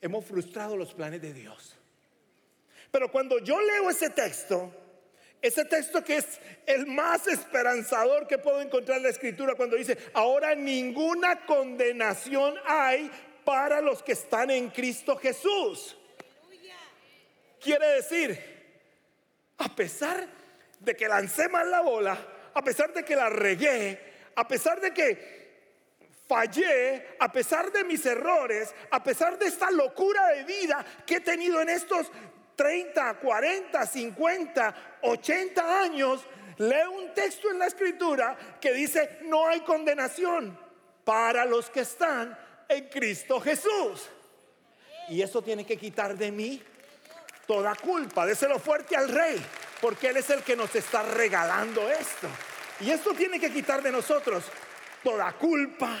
hemos 0.00 0.24
frustrado 0.26 0.76
los 0.76 0.92
planes 0.92 1.22
de 1.22 1.32
Dios. 1.32 1.74
Pero 2.90 3.10
cuando 3.10 3.38
yo 3.38 3.60
leo 3.60 3.88
ese 3.88 4.10
texto, 4.10 4.70
ese 5.40 5.64
texto 5.64 6.02
que 6.02 6.18
es 6.18 6.40
el 6.66 6.86
más 6.86 7.26
esperanzador 7.26 8.26
que 8.26 8.38
puedo 8.38 8.60
encontrar 8.60 8.98
en 8.98 9.04
la 9.04 9.08
escritura 9.10 9.54
cuando 9.54 9.76
dice, 9.76 9.96
ahora 10.12 10.54
ninguna 10.54 11.46
condenación 11.46 12.54
hay 12.66 13.10
para 13.48 13.80
los 13.80 14.02
que 14.02 14.12
están 14.12 14.50
en 14.50 14.68
Cristo 14.68 15.16
Jesús. 15.16 15.96
Quiere 17.58 17.86
decir, 17.94 18.38
a 19.56 19.74
pesar 19.74 20.28
de 20.78 20.94
que 20.94 21.08
lancé 21.08 21.48
mal 21.48 21.70
la 21.70 21.80
bola, 21.80 22.18
a 22.52 22.62
pesar 22.62 22.92
de 22.92 23.02
que 23.02 23.16
la 23.16 23.30
regué, 23.30 24.32
a 24.34 24.46
pesar 24.46 24.82
de 24.82 24.92
que 24.92 25.48
fallé, 26.28 27.16
a 27.18 27.32
pesar 27.32 27.72
de 27.72 27.84
mis 27.84 28.04
errores, 28.04 28.74
a 28.90 29.02
pesar 29.02 29.38
de 29.38 29.46
esta 29.46 29.70
locura 29.70 30.26
de 30.26 30.44
vida 30.44 30.84
que 31.06 31.14
he 31.14 31.20
tenido 31.20 31.62
en 31.62 31.70
estos 31.70 32.12
30, 32.54 33.14
40, 33.14 33.86
50, 33.86 34.98
80 35.00 35.80
años, 35.80 36.22
lee 36.58 36.86
un 36.94 37.14
texto 37.14 37.50
en 37.50 37.60
la 37.60 37.66
escritura 37.68 38.36
que 38.60 38.74
dice, 38.74 39.20
no 39.22 39.48
hay 39.48 39.60
condenación 39.60 40.58
para 41.02 41.46
los 41.46 41.70
que 41.70 41.80
están 41.80 42.36
en 42.68 42.88
Cristo 42.88 43.40
Jesús. 43.40 44.08
Y 45.08 45.22
eso 45.22 45.40
tiene 45.42 45.64
que 45.64 45.76
quitar 45.76 46.16
de 46.16 46.30
mí 46.30 46.62
toda 47.46 47.74
culpa. 47.74 48.26
Déselo 48.26 48.58
fuerte 48.58 48.94
al 48.96 49.08
rey, 49.08 49.42
porque 49.80 50.08
Él 50.08 50.18
es 50.18 50.28
el 50.30 50.42
que 50.42 50.54
nos 50.54 50.74
está 50.74 51.02
regalando 51.02 51.88
esto. 51.90 52.28
Y 52.80 52.90
esto 52.90 53.14
tiene 53.14 53.40
que 53.40 53.50
quitar 53.50 53.82
de 53.82 53.90
nosotros 53.90 54.44
toda 55.02 55.32
culpa, 55.32 55.98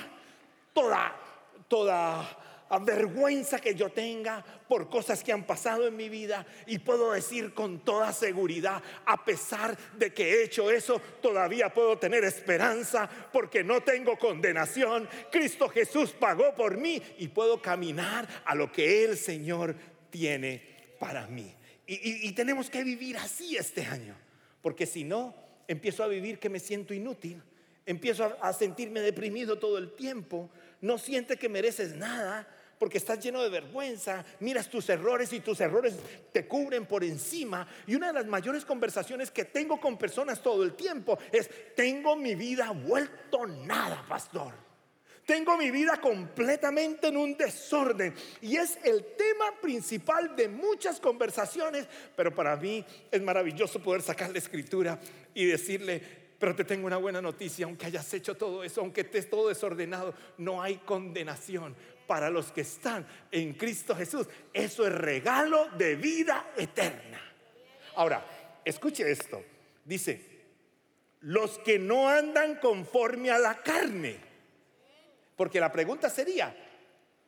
toda, 0.72 1.16
toda 1.66 2.37
vergüenza 2.78 3.58
que 3.58 3.74
yo 3.74 3.90
tenga 3.90 4.44
por 4.68 4.90
cosas 4.90 5.24
que 5.24 5.32
han 5.32 5.44
pasado 5.44 5.86
en 5.86 5.96
mi 5.96 6.08
vida 6.10 6.44
y 6.66 6.78
puedo 6.78 7.12
decir 7.12 7.54
con 7.54 7.80
toda 7.84 8.12
seguridad, 8.12 8.82
a 9.06 9.24
pesar 9.24 9.76
de 9.96 10.12
que 10.12 10.24
he 10.24 10.44
hecho 10.44 10.70
eso, 10.70 11.00
todavía 11.22 11.72
puedo 11.72 11.98
tener 11.98 12.24
esperanza 12.24 13.08
porque 13.32 13.64
no 13.64 13.82
tengo 13.82 14.18
condenación. 14.18 15.08
Cristo 15.32 15.68
Jesús 15.70 16.10
pagó 16.10 16.54
por 16.54 16.76
mí 16.76 17.00
y 17.18 17.28
puedo 17.28 17.62
caminar 17.62 18.28
a 18.44 18.54
lo 18.54 18.70
que 18.70 19.04
el 19.04 19.16
Señor 19.16 19.74
tiene 20.10 20.94
para 20.98 21.26
mí. 21.26 21.54
Y, 21.86 22.28
y 22.28 22.32
tenemos 22.32 22.68
que 22.68 22.84
vivir 22.84 23.16
así 23.16 23.56
este 23.56 23.86
año, 23.86 24.14
porque 24.60 24.84
si 24.84 25.04
no, 25.04 25.34
empiezo 25.66 26.04
a 26.04 26.08
vivir 26.08 26.38
que 26.38 26.50
me 26.50 26.60
siento 26.60 26.92
inútil 26.92 27.42
empiezo 27.88 28.36
a, 28.42 28.52
sentirme 28.52 29.00
deprimido 29.00 29.58
todo 29.58 29.78
el 29.78 29.92
tiempo, 29.92 30.50
no 30.82 30.98
sientes 30.98 31.38
que 31.38 31.48
mereces 31.48 31.96
nada 31.96 32.46
porque 32.78 32.98
estás 32.98 33.18
lleno 33.18 33.42
de 33.42 33.48
vergüenza, 33.48 34.24
miras 34.40 34.68
tus 34.68 34.88
errores 34.88 35.32
y 35.32 35.40
tus 35.40 35.60
errores 35.60 35.94
te 36.32 36.46
cubren 36.46 36.86
por 36.86 37.02
encima. 37.04 37.66
Y 37.86 37.94
una 37.94 38.08
de 38.08 38.12
las 38.14 38.26
mayores 38.26 38.64
conversaciones 38.64 39.30
que 39.30 39.44
tengo 39.44 39.80
con 39.80 39.98
personas 39.98 40.42
todo 40.42 40.62
el 40.62 40.74
tiempo 40.74 41.18
es, 41.32 41.50
tengo 41.74 42.16
mi 42.16 42.34
vida 42.34 42.70
vuelto 42.70 43.46
nada, 43.46 44.04
pastor. 44.08 44.54
Tengo 45.26 45.58
mi 45.58 45.70
vida 45.70 46.00
completamente 46.00 47.08
en 47.08 47.18
un 47.18 47.36
desorden. 47.36 48.14
Y 48.40 48.56
es 48.56 48.78
el 48.82 49.04
tema 49.14 49.60
principal 49.60 50.34
de 50.34 50.48
muchas 50.48 51.00
conversaciones, 51.00 51.86
pero 52.16 52.34
para 52.34 52.56
mí 52.56 52.82
es 53.10 53.20
maravilloso 53.20 53.82
poder 53.82 54.00
sacar 54.00 54.30
la 54.30 54.38
escritura 54.38 54.98
y 55.34 55.44
decirle, 55.44 56.00
pero 56.38 56.54
te 56.54 56.64
tengo 56.64 56.86
una 56.86 56.96
buena 56.96 57.20
noticia, 57.20 57.66
aunque 57.66 57.84
hayas 57.84 58.14
hecho 58.14 58.36
todo 58.36 58.64
eso, 58.64 58.80
aunque 58.80 59.02
estés 59.02 59.28
todo 59.28 59.48
desordenado, 59.48 60.14
no 60.38 60.62
hay 60.62 60.76
condenación 60.78 61.76
para 62.08 62.30
los 62.30 62.50
que 62.50 62.62
están 62.62 63.06
en 63.30 63.52
Cristo 63.52 63.94
Jesús. 63.94 64.26
Eso 64.52 64.84
es 64.86 64.92
regalo 64.92 65.68
de 65.76 65.94
vida 65.94 66.52
eterna. 66.56 67.20
Ahora, 67.94 68.24
escuche 68.64 69.08
esto. 69.08 69.44
Dice, 69.84 70.28
los 71.20 71.58
que 71.58 71.78
no 71.78 72.08
andan 72.08 72.56
conforme 72.56 73.30
a 73.30 73.38
la 73.38 73.62
carne. 73.62 74.16
Porque 75.36 75.60
la 75.60 75.70
pregunta 75.70 76.08
sería, 76.08 76.56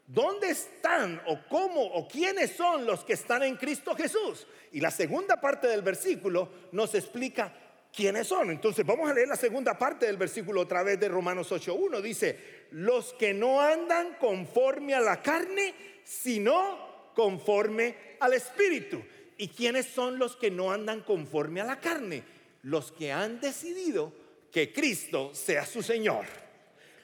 ¿dónde 0.07 0.49
están 0.49 1.21
o 1.27 1.39
cómo 1.49 1.83
o 1.83 2.09
quiénes 2.09 2.57
son 2.57 2.87
los 2.87 3.05
que 3.05 3.13
están 3.13 3.43
en 3.43 3.57
Cristo 3.57 3.95
Jesús? 3.95 4.47
Y 4.73 4.81
la 4.81 4.91
segunda 4.91 5.41
parte 5.41 5.67
del 5.67 5.83
versículo 5.83 6.51
nos 6.73 6.95
explica 6.95 7.53
quiénes 7.95 8.27
son. 8.27 8.51
Entonces 8.51 8.85
vamos 8.85 9.11
a 9.11 9.15
leer 9.15 9.29
la 9.29 9.37
segunda 9.37 9.77
parte 9.79 10.07
del 10.07 10.17
versículo 10.17 10.63
otra 10.63 10.83
vez 10.83 10.99
de 10.99 11.09
Romanos 11.09 11.51
8.1. 11.51 12.01
Dice, 12.01 12.67
los 12.73 13.13
que 13.15 13.35
no 13.35 13.61
andan 13.61 14.17
conforme 14.21 14.95
a 14.95 15.01
la 15.01 15.23
carne, 15.23 15.75
sino 16.05 17.13
conforme 17.15 18.17
al 18.21 18.35
Espíritu. 18.35 19.03
¿Y 19.37 19.49
quiénes 19.49 19.87
son 19.87 20.19
los 20.19 20.37
que 20.37 20.51
no 20.51 20.71
andan 20.71 21.01
conforme 21.01 21.61
a 21.61 21.65
la 21.65 21.81
carne? 21.81 22.23
Los 22.63 22.93
que 22.93 23.11
han 23.11 23.41
decidido 23.41 24.13
que 24.53 24.73
Cristo 24.73 25.35
sea 25.35 25.65
su 25.65 25.83
Señor. 25.83 26.27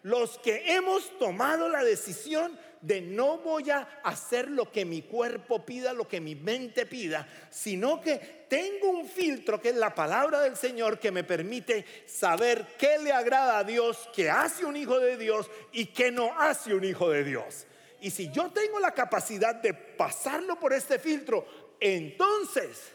Los 0.03 0.39
que 0.39 0.75
hemos 0.75 1.19
tomado 1.19 1.69
la 1.69 1.83
decisión 1.83 2.59
de 2.87 3.01
no 3.01 3.39
voy 3.39 3.69
a 3.71 4.01
hacer 4.05 4.49
lo 4.49 4.71
que 4.71 4.85
mi 4.85 5.03
cuerpo 5.03 5.67
pida, 5.67 5.93
lo 5.93 6.07
que 6.07 6.21
mi 6.21 6.37
mente 6.37 6.87
pida, 6.87 7.27
sino 7.51 8.01
que 8.01 8.47
tengo 8.49 8.91
un 8.91 9.09
filtro 9.09 9.61
que 9.61 9.71
es 9.71 9.75
la 9.75 9.93
palabra 9.93 10.41
del 10.41 10.57
Señor 10.57 11.01
que 11.01 11.11
me 11.11 11.25
permite 11.25 11.85
saber 12.07 12.65
qué 12.79 12.99
le 12.99 13.11
agrada 13.11 13.59
a 13.59 13.65
Dios, 13.65 14.09
qué 14.15 14.31
hace 14.31 14.65
un 14.65 14.77
hijo 14.77 15.01
de 15.01 15.17
Dios 15.17 15.51
y 15.73 15.87
qué 15.87 16.13
no 16.13 16.39
hace 16.39 16.75
un 16.75 16.85
hijo 16.85 17.11
de 17.11 17.25
Dios. 17.25 17.67
Y 18.01 18.11
si 18.11 18.31
yo 18.31 18.53
tengo 18.53 18.79
la 18.79 18.93
capacidad 18.93 19.57
de 19.57 19.75
pasarlo 19.75 20.61
por 20.61 20.73
este 20.73 21.01
filtro, 21.01 21.45
entonces 21.81 22.93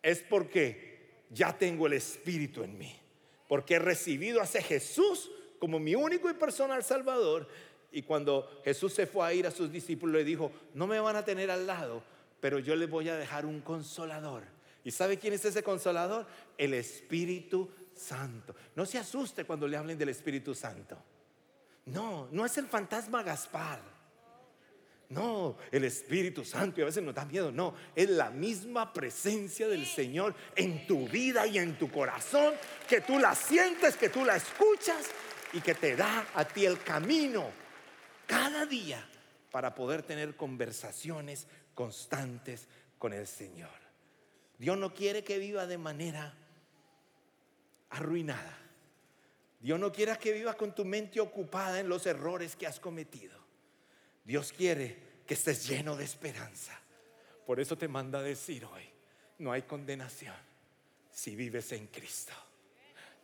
es 0.00 0.20
porque 0.20 1.26
ya 1.28 1.52
tengo 1.52 1.86
el 1.86 1.92
Espíritu 1.92 2.62
en 2.62 2.78
mí, 2.78 2.98
porque 3.46 3.74
he 3.74 3.78
recibido 3.78 4.40
a 4.40 4.46
Jesús 4.46 5.30
como 5.58 5.78
mi 5.78 5.94
único 5.94 6.30
y 6.30 6.34
personal 6.34 6.82
Salvador 6.82 7.46
y 7.92 8.02
cuando 8.02 8.60
Jesús 8.64 8.94
se 8.94 9.06
fue 9.06 9.26
a 9.26 9.34
ir 9.34 9.46
a 9.46 9.50
sus 9.50 9.70
discípulos, 9.70 10.14
le 10.16 10.24
dijo, 10.24 10.50
no 10.74 10.86
me 10.86 10.98
van 10.98 11.16
a 11.16 11.24
tener 11.24 11.50
al 11.50 11.66
lado, 11.66 12.02
pero 12.40 12.58
yo 12.58 12.74
les 12.74 12.88
voy 12.88 13.08
a 13.10 13.16
dejar 13.16 13.44
un 13.44 13.60
consolador. 13.60 14.44
¿Y 14.82 14.90
sabe 14.90 15.18
quién 15.18 15.34
es 15.34 15.44
ese 15.44 15.62
consolador? 15.62 16.26
El 16.56 16.74
Espíritu 16.74 17.70
Santo. 17.94 18.54
No 18.74 18.86
se 18.86 18.98
asuste 18.98 19.44
cuando 19.44 19.68
le 19.68 19.76
hablen 19.76 19.98
del 19.98 20.08
Espíritu 20.08 20.54
Santo. 20.54 20.96
No, 21.86 22.28
no 22.32 22.46
es 22.46 22.56
el 22.58 22.66
fantasma 22.66 23.22
Gaspar. 23.22 23.80
No, 25.10 25.58
el 25.70 25.84
Espíritu 25.84 26.42
Santo 26.42 26.80
y 26.80 26.82
a 26.82 26.86
veces 26.86 27.02
nos 27.02 27.14
da 27.14 27.26
miedo. 27.26 27.52
No, 27.52 27.74
es 27.94 28.08
la 28.08 28.30
misma 28.30 28.94
presencia 28.94 29.68
del 29.68 29.84
Señor 29.84 30.34
en 30.56 30.86
tu 30.86 31.06
vida 31.06 31.46
y 31.46 31.58
en 31.58 31.76
tu 31.78 31.90
corazón, 31.90 32.54
que 32.88 33.02
tú 33.02 33.18
la 33.18 33.34
sientes, 33.34 33.96
que 33.96 34.08
tú 34.08 34.24
la 34.24 34.36
escuchas 34.36 35.10
y 35.52 35.60
que 35.60 35.74
te 35.74 35.94
da 35.94 36.28
a 36.34 36.46
ti 36.46 36.64
el 36.64 36.82
camino 36.82 37.61
cada 38.32 38.64
día 38.64 39.06
para 39.50 39.74
poder 39.74 40.02
tener 40.02 40.36
conversaciones 40.36 41.46
constantes 41.74 42.66
con 42.98 43.12
el 43.12 43.26
Señor. 43.26 43.68
Dios 44.56 44.78
no 44.78 44.94
quiere 44.94 45.22
que 45.22 45.36
viva 45.36 45.66
de 45.66 45.76
manera 45.76 46.34
arruinada. 47.90 48.58
Dios 49.60 49.78
no 49.78 49.92
quiere 49.92 50.16
que 50.16 50.32
vivas 50.32 50.56
con 50.56 50.74
tu 50.74 50.82
mente 50.82 51.20
ocupada 51.20 51.78
en 51.78 51.90
los 51.90 52.06
errores 52.06 52.56
que 52.56 52.66
has 52.66 52.80
cometido. 52.80 53.38
Dios 54.24 54.50
quiere 54.50 54.96
que 55.26 55.34
estés 55.34 55.68
lleno 55.68 55.94
de 55.94 56.04
esperanza. 56.04 56.72
Por 57.44 57.60
eso 57.60 57.76
te 57.76 57.86
manda 57.86 58.20
a 58.20 58.22
decir 58.22 58.64
hoy, 58.64 58.88
no 59.40 59.52
hay 59.52 59.60
condenación 59.62 60.36
si 61.10 61.36
vives 61.36 61.70
en 61.72 61.86
Cristo. 61.88 62.32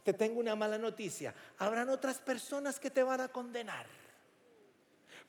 Te 0.04 0.12
tengo 0.12 0.38
una 0.38 0.54
mala 0.54 0.76
noticia. 0.76 1.34
Habrán 1.56 1.88
otras 1.88 2.18
personas 2.18 2.78
que 2.78 2.90
te 2.90 3.02
van 3.02 3.22
a 3.22 3.28
condenar. 3.28 3.86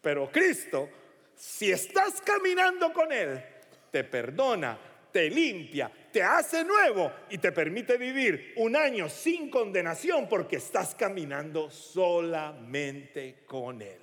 Pero 0.01 0.31
Cristo, 0.31 0.89
si 1.35 1.71
estás 1.71 2.21
caminando 2.21 2.93
con 2.93 3.11
Él, 3.11 3.43
te 3.91 4.03
perdona, 4.03 4.79
te 5.11 5.29
limpia, 5.29 5.91
te 6.11 6.21
hace 6.21 6.63
nuevo 6.63 7.11
y 7.29 7.37
te 7.37 7.51
permite 7.51 7.97
vivir 7.97 8.53
un 8.57 8.75
año 8.75 9.09
sin 9.09 9.49
condenación 9.49 10.29
porque 10.29 10.57
estás 10.57 10.95
caminando 10.95 11.69
solamente 11.69 13.43
con 13.45 13.81
Él. 13.81 13.99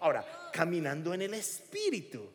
Ahora, 0.00 0.50
caminando 0.52 1.14
en 1.14 1.22
el 1.22 1.34
Espíritu 1.34 2.30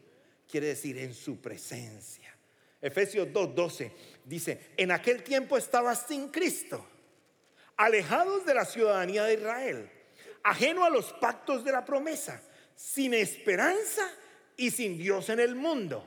quiere 0.49 0.67
decir 0.67 0.97
en 0.97 1.13
su 1.13 1.41
presencia. 1.41 2.33
Efesios 2.81 3.27
2:12 3.29 3.91
dice, 4.23 4.71
en 4.77 4.91
aquel 4.91 5.23
tiempo 5.23 5.57
estabas 5.57 6.05
sin 6.07 6.29
Cristo, 6.29 6.85
alejados 7.77 8.45
de 8.45 8.53
la 8.53 8.65
ciudadanía 8.65 9.23
de 9.23 9.33
Israel, 9.33 9.91
ajeno 10.43 10.85
a 10.85 10.89
los 10.89 11.11
pactos 11.13 11.63
de 11.63 11.71
la 11.71 11.83
promesa 11.83 12.41
sin 12.75 13.13
esperanza 13.13 14.09
y 14.57 14.71
sin 14.71 14.97
Dios 14.97 15.29
en 15.29 15.39
el 15.39 15.55
mundo. 15.55 16.05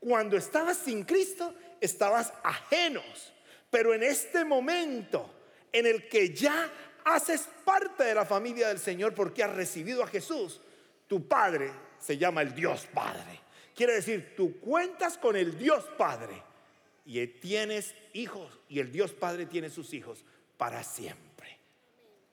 Cuando 0.00 0.36
estabas 0.36 0.78
sin 0.78 1.04
Cristo, 1.04 1.54
estabas 1.80 2.32
ajenos. 2.42 3.32
Pero 3.70 3.94
en 3.94 4.02
este 4.02 4.44
momento 4.44 5.30
en 5.72 5.86
el 5.86 6.08
que 6.08 6.32
ya 6.32 6.72
haces 7.04 7.48
parte 7.64 8.04
de 8.04 8.14
la 8.14 8.24
familia 8.24 8.68
del 8.68 8.78
Señor 8.78 9.14
porque 9.14 9.42
has 9.42 9.54
recibido 9.54 10.02
a 10.02 10.06
Jesús, 10.06 10.60
tu 11.06 11.26
Padre 11.26 11.70
se 11.98 12.16
llama 12.16 12.42
el 12.42 12.54
Dios 12.54 12.86
Padre. 12.92 13.40
Quiere 13.74 13.94
decir, 13.94 14.34
tú 14.36 14.58
cuentas 14.58 15.18
con 15.18 15.36
el 15.36 15.58
Dios 15.58 15.84
Padre 15.98 16.42
y 17.04 17.24
tienes 17.26 17.94
hijos 18.12 18.58
y 18.68 18.80
el 18.80 18.90
Dios 18.90 19.12
Padre 19.12 19.46
tiene 19.46 19.70
sus 19.70 19.92
hijos 19.92 20.24
para 20.56 20.82
siempre. 20.82 21.58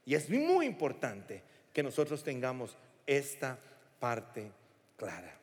Y 0.05 0.15
es 0.15 0.29
muy 0.29 0.65
importante 0.65 1.43
que 1.73 1.83
nosotros 1.83 2.23
tengamos 2.23 2.77
esta 3.05 3.60
parte 4.00 4.51
clara. 4.98 5.39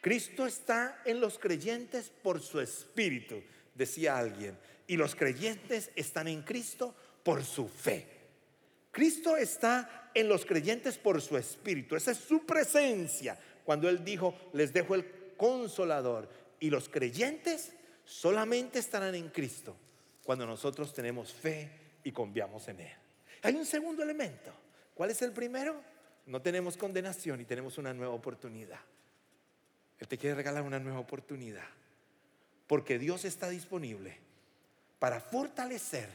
Cristo 0.00 0.46
está 0.46 1.02
en 1.04 1.20
los 1.20 1.38
creyentes 1.38 2.10
por 2.22 2.40
su 2.40 2.60
espíritu, 2.60 3.42
decía 3.74 4.16
alguien, 4.16 4.58
y 4.86 4.96
los 4.96 5.14
creyentes 5.14 5.90
están 5.96 6.28
en 6.28 6.42
Cristo 6.42 6.94
por 7.22 7.44
su 7.44 7.68
fe. 7.68 8.06
Cristo 8.90 9.36
está 9.36 10.10
en 10.14 10.28
los 10.28 10.46
creyentes 10.46 10.98
por 10.98 11.20
su 11.20 11.36
espíritu, 11.36 11.96
esa 11.96 12.12
es 12.12 12.18
su 12.18 12.46
presencia. 12.46 13.38
Cuando 13.64 13.88
Él 13.88 14.04
dijo, 14.04 14.34
les 14.52 14.72
dejo 14.72 14.94
el 14.94 15.04
consolador, 15.36 16.28
y 16.60 16.70
los 16.70 16.88
creyentes 16.88 17.72
solamente 18.04 18.78
estarán 18.78 19.14
en 19.14 19.28
Cristo 19.28 19.76
cuando 20.24 20.46
nosotros 20.46 20.92
tenemos 20.92 21.32
fe 21.32 21.70
y 22.02 22.12
confiamos 22.12 22.66
en 22.68 22.80
Él. 22.80 22.96
Hay 23.42 23.54
un 23.54 23.66
segundo 23.66 24.02
elemento. 24.02 24.52
¿Cuál 24.94 25.10
es 25.10 25.22
el 25.22 25.32
primero? 25.32 25.80
No 26.28 26.42
tenemos 26.42 26.76
condenación 26.76 27.40
y 27.40 27.46
tenemos 27.46 27.78
una 27.78 27.94
nueva 27.94 28.12
oportunidad. 28.12 28.80
Él 29.98 30.06
te 30.06 30.18
quiere 30.18 30.36
regalar 30.36 30.62
una 30.62 30.78
nueva 30.78 30.98
oportunidad. 30.98 31.64
Porque 32.66 32.98
Dios 32.98 33.24
está 33.24 33.48
disponible 33.48 34.18
para 34.98 35.20
fortalecer 35.20 36.10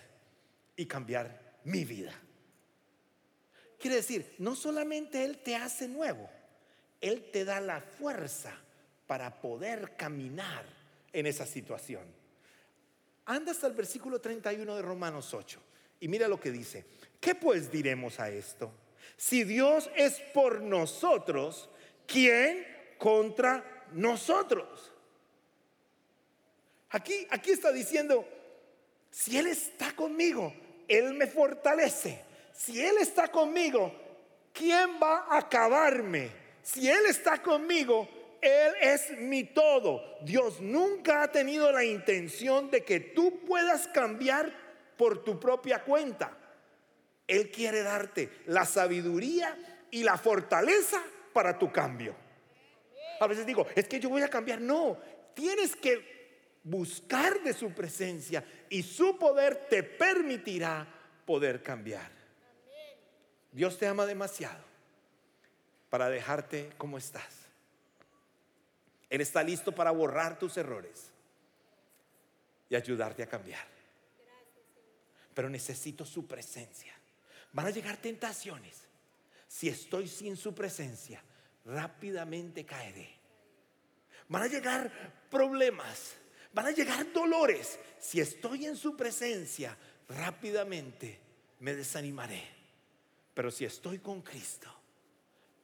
y 0.75 0.86
cambiar 0.86 1.58
mi 1.63 1.84
vida. 1.84 2.13
Quiere 3.79 3.98
decir, 3.98 4.36
no 4.38 4.55
solamente 4.55 5.25
Él 5.25 5.39
te 5.39 5.55
hace 5.55 5.88
nuevo, 5.88 6.29
Él 7.01 7.32
te 7.32 7.43
da 7.43 7.60
la 7.60 7.82
fuerza 7.82 8.55
para 9.08 9.41
poder 9.41 9.96
caminar 9.98 10.63
en 11.12 11.25
esa 11.25 11.48
situación. 11.48 12.03
Anda 13.25 13.51
hasta 13.51 13.65
el 13.65 13.74
versículo 13.74 14.22
31 14.22 14.75
de 14.75 14.82
Romanos 14.84 15.34
8 15.34 15.60
y 16.01 16.08
mira 16.08 16.27
lo 16.27 16.39
que 16.39 16.51
dice. 16.51 16.86
¿Qué 17.20 17.34
pues 17.34 17.72
diremos 17.72 18.20
a 18.20 18.29
esto? 18.29 18.72
Si 19.17 19.43
Dios 19.43 19.89
es 19.95 20.19
por 20.33 20.62
nosotros, 20.62 21.69
¿quién 22.07 22.67
contra 22.98 23.86
nosotros? 23.91 24.91
Aquí, 26.89 27.27
aquí 27.29 27.51
está 27.51 27.72
diciendo, 27.72 28.27
si 29.10 29.38
Él 29.38 29.48
está 29.48 29.95
conmigo, 29.95 30.53
Él 30.88 31.13
me 31.13 31.27
fortalece. 31.27 32.24
Si 32.53 32.83
Él 32.83 32.95
está 33.00 33.27
conmigo, 33.29 33.91
¿quién 34.53 35.00
va 35.01 35.25
a 35.29 35.39
acabarme? 35.39 36.29
Si 36.62 36.89
Él 36.89 37.05
está 37.07 37.41
conmigo, 37.41 38.07
Él 38.41 38.74
es 38.79 39.17
mi 39.17 39.43
todo. 39.43 40.17
Dios 40.22 40.62
nunca 40.62 41.24
ha 41.24 41.31
tenido 41.31 41.72
la 41.72 41.83
intención 41.83 42.69
de 42.69 42.83
que 42.83 43.00
tú 43.00 43.39
puedas 43.45 43.88
cambiar 43.88 44.53
por 44.98 45.24
tu 45.24 45.39
propia 45.39 45.83
cuenta. 45.83 46.38
Él 47.27 47.51
quiere 47.51 47.84
darte 47.84 48.44
la 48.48 48.65
sabiduría 48.65 49.58
y 49.92 50.03
la 50.03 50.18
fortaleza 50.18 51.01
para 51.32 51.58
tu 51.58 51.72
cambio. 51.72 52.15
A 53.20 53.27
veces 53.27 53.46
digo, 53.46 53.65
es 53.75 53.88
que 53.88 54.00
yo 54.00 54.10
voy 54.10 54.22
a 54.22 54.30
cambiar. 54.30 54.60
No, 54.60 54.98
tienes 55.34 55.75
que 55.75 56.13
buscar 56.63 57.42
de 57.42 57.53
su 57.53 57.72
presencia 57.72 58.44
y 58.70 58.84
su 58.84 59.18
poder 59.18 59.68
te 59.70 59.84
permitirá 59.84 60.88
poder 61.25 61.62
cambiar. 61.62 62.12
Dios 63.51 63.77
te 63.77 63.88
ama 63.88 64.06
demasiado 64.06 64.63
para 65.89 66.10
dejarte 66.10 66.72
como 66.77 66.98
estás. 66.98 67.44
Él 69.10 69.22
está 69.22 69.44
listo 69.44 69.74
para 69.74 69.92
borrar 69.92 70.39
tus 70.39 70.58
errores 70.58 71.12
y 72.68 72.75
ayudarte 72.75 73.22
a 73.22 73.27
cambiar. 73.27 73.65
Pero 75.36 75.50
necesito 75.50 76.03
su 76.03 76.25
presencia. 76.25 76.94
Van 77.53 77.67
a 77.67 77.69
llegar 77.69 77.98
tentaciones. 77.98 78.83
Si 79.48 79.69
estoy 79.69 80.07
sin 80.07 80.36
su 80.36 80.53
presencia, 80.53 81.24
rápidamente 81.65 82.65
caeré. 82.65 83.10
Van 84.27 84.43
a 84.43 84.48
llegar 84.48 84.91
problemas 85.29 86.15
Van 86.53 86.67
a 86.67 86.72
llegar 86.72 87.12
dolores. 87.12 87.79
Si 88.00 88.22
estoy 88.22 88.65
en 88.65 88.77
su 88.77 88.95
presencia, 88.95 89.75
rápidamente 90.07 91.19
me 91.60 91.74
desanimaré. 91.74 92.48
Pero 93.33 93.50
si 93.50 93.65
estoy 93.65 94.00
con 94.00 94.22
Cristo, 94.22 94.72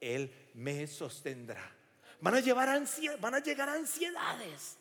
Él 0.02 0.32
me 0.56 0.88
sostendrá. 0.88 1.72
Van 2.22 2.34
a, 2.36 2.40
llevar 2.40 2.68
van 3.20 3.36
a 3.36 3.40
llegar 3.40 3.70
ansiedades. 3.70 4.78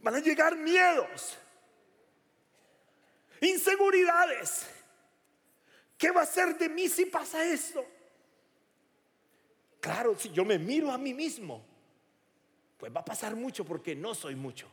Van 0.00 0.14
a 0.14 0.20
llegar 0.20 0.56
miedos. 0.56 1.36
Inseguridades. 3.40 4.64
¿Qué 5.98 6.12
va 6.12 6.22
a 6.22 6.26
ser 6.26 6.56
de 6.56 6.68
mí 6.68 6.88
si 6.88 7.06
pasa 7.06 7.44
esto? 7.44 7.84
Claro, 9.80 10.16
si 10.18 10.30
yo 10.30 10.44
me 10.44 10.58
miro 10.58 10.90
a 10.90 10.96
mí 10.96 11.12
mismo, 11.12 11.64
pues 12.78 12.94
va 12.94 13.00
a 13.00 13.04
pasar 13.04 13.34
mucho 13.34 13.64
porque 13.64 13.96
no 13.96 14.14
soy 14.14 14.36
mucho. 14.36 14.68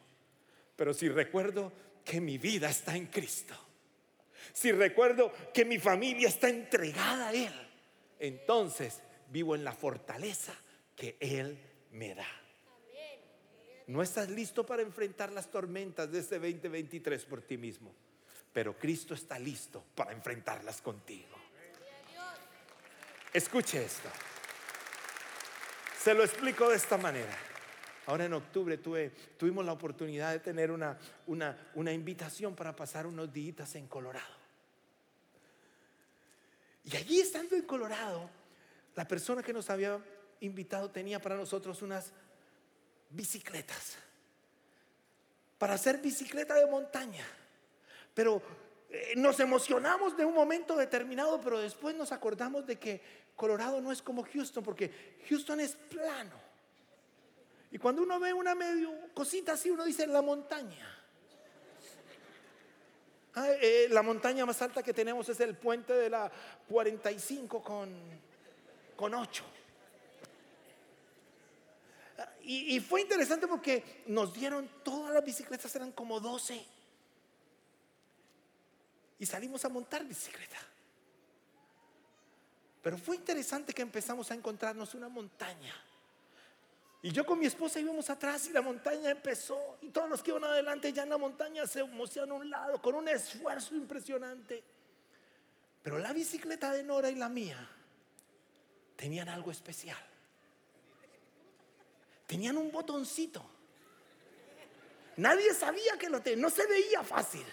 Pero 0.75 0.93
si 0.93 1.09
recuerdo 1.09 1.71
que 2.03 2.21
mi 2.21 2.37
vida 2.37 2.69
está 2.69 2.95
en 2.95 3.07
Cristo, 3.07 3.55
si 4.53 4.71
recuerdo 4.71 5.31
que 5.53 5.65
mi 5.65 5.79
familia 5.79 6.27
está 6.27 6.47
entregada 6.47 7.29
a 7.29 7.33
Él, 7.33 7.53
entonces 8.19 9.01
vivo 9.31 9.55
en 9.55 9.63
la 9.63 9.73
fortaleza 9.73 10.53
que 10.95 11.17
Él 11.19 11.57
me 11.91 12.13
da. 12.13 12.27
No 13.87 14.01
estás 14.01 14.29
listo 14.29 14.65
para 14.65 14.81
enfrentar 14.81 15.31
las 15.31 15.49
tormentas 15.49 16.11
de 16.11 16.19
este 16.19 16.39
2023 16.39 17.25
por 17.25 17.41
ti 17.41 17.57
mismo, 17.57 17.93
pero 18.55 18.79
Cristo 18.79 19.13
está 19.13 19.37
listo 19.37 19.83
para 19.93 20.13
enfrentarlas 20.13 20.81
contigo. 20.81 21.35
Escuche 23.33 23.83
esto. 23.83 24.07
Se 26.01 26.13
lo 26.13 26.23
explico 26.23 26.69
de 26.69 26.77
esta 26.77 26.97
manera. 26.97 27.37
Ahora 28.05 28.23
en 28.23 28.33
octubre 28.33 28.77
tuvimos 28.77 29.65
la 29.65 29.73
oportunidad 29.73 30.31
de 30.31 30.39
tener 30.39 30.71
una, 30.71 30.97
una, 31.25 31.91
invitación 31.91 32.55
para 32.55 32.73
pasar 32.73 33.05
unos 33.05 33.33
días 33.33 33.75
en 33.75 33.87
Colorado. 33.87 34.35
Y 36.85 36.95
allí 36.95 37.19
estando 37.19 37.57
en 37.57 37.63
Colorado, 37.63 38.29
la 38.95 39.05
persona 39.05 39.43
que 39.43 39.51
nos 39.51 39.69
había 39.69 39.99
invitado 40.39 40.89
tenía 40.91 41.21
para 41.21 41.35
nosotros 41.35 41.81
unas 41.81 42.13
bicicletas. 43.09 43.97
Para 45.57 45.73
hacer 45.73 45.97
bicicleta 45.97 46.53
de 46.53 46.67
montaña. 46.67 47.25
Pero 48.15 48.41
eh, 48.89 49.13
nos 49.17 49.39
emocionamos 49.41 50.17
de 50.17 50.25
un 50.25 50.33
momento 50.33 50.75
determinado, 50.75 51.39
pero 51.41 51.59
después 51.59 51.93
nos 51.95 52.11
acordamos 52.13 52.65
de 52.65 52.79
que 52.79 53.01
Colorado 53.35 53.81
no 53.81 53.91
es 53.91 54.01
como 54.01 54.23
Houston, 54.23 54.63
porque 54.63 55.19
Houston 55.29 55.59
es 55.59 55.75
plano. 55.75 56.45
Y 57.71 57.77
cuando 57.77 58.03
uno 58.03 58.19
ve 58.21 58.31
una 58.31 58.55
medio 58.55 58.89
cosita 59.13 59.51
así, 59.51 59.69
uno 59.69 59.83
dice 59.83 60.07
la 60.07 60.21
montaña. 60.21 60.91
Ah, 63.33 63.49
eh, 63.61 63.87
la 63.91 64.01
montaña 64.01 64.45
más 64.45 64.61
alta 64.61 64.81
que 64.81 64.93
tenemos 64.93 65.27
es 65.27 65.41
el 65.41 65.57
puente 65.57 65.91
de 65.91 66.09
la 66.09 66.31
45 66.69 67.61
con, 67.61 67.93
con 68.95 69.13
8. 69.13 69.43
Y, 72.43 72.77
y, 72.77 72.79
fue 72.79 73.01
interesante 73.01 73.45
porque 73.45 74.03
nos 74.07 74.33
dieron 74.33 74.69
todas 74.83 75.13
las 75.13 75.25
bicicletas, 75.25 75.75
eran 75.75 75.91
como 75.91 76.21
12. 76.21 76.74
Y 79.19 79.25
salimos 79.25 79.63
a 79.65 79.69
montar 79.69 80.03
bicicleta. 80.05 80.57
Pero 82.81 82.97
fue 82.97 83.15
interesante 83.15 83.73
que 83.73 83.81
empezamos 83.81 84.29
a 84.31 84.35
encontrarnos 84.35 84.93
una 84.93 85.09
montaña 85.09 85.73
y 87.05 87.11
yo 87.11 87.23
con 87.23 87.37
mi 87.37 87.45
esposa 87.45 87.79
íbamos 87.79 88.09
atrás 88.09 88.47
y 88.47 88.51
la 88.51 88.63
montaña 88.63 89.11
empezó. 89.11 89.77
Y 89.83 89.89
todos 89.89 90.09
los 90.09 90.23
que 90.23 90.31
iban 90.31 90.43
adelante 90.43 90.91
ya 90.91 91.03
en 91.03 91.09
la 91.09 91.19
montaña 91.19 91.67
se 91.67 91.83
movían 91.83 92.31
a 92.31 92.33
un 92.33 92.49
lado 92.49 92.81
con 92.81 92.95
un 92.95 93.07
esfuerzo 93.07 93.75
impresionante. 93.75 94.63
Pero 95.83 95.99
la 95.99 96.11
bicicleta 96.13 96.71
de 96.71 96.81
Nora 96.81 97.11
y 97.11 97.15
la 97.15 97.29
mía 97.29 97.69
tenían 98.95 99.29
algo 99.29 99.51
especial. 99.51 99.99
Tenían 102.25 102.57
un 102.57 102.71
botoncito. 102.71 103.45
Nadie 105.17 105.53
sabía 105.53 105.99
que 105.99 106.09
lo 106.09 106.23
tenía, 106.23 106.41
no 106.41 106.49
se 106.49 106.65
veía 106.65 107.03
fácil. 107.03 107.45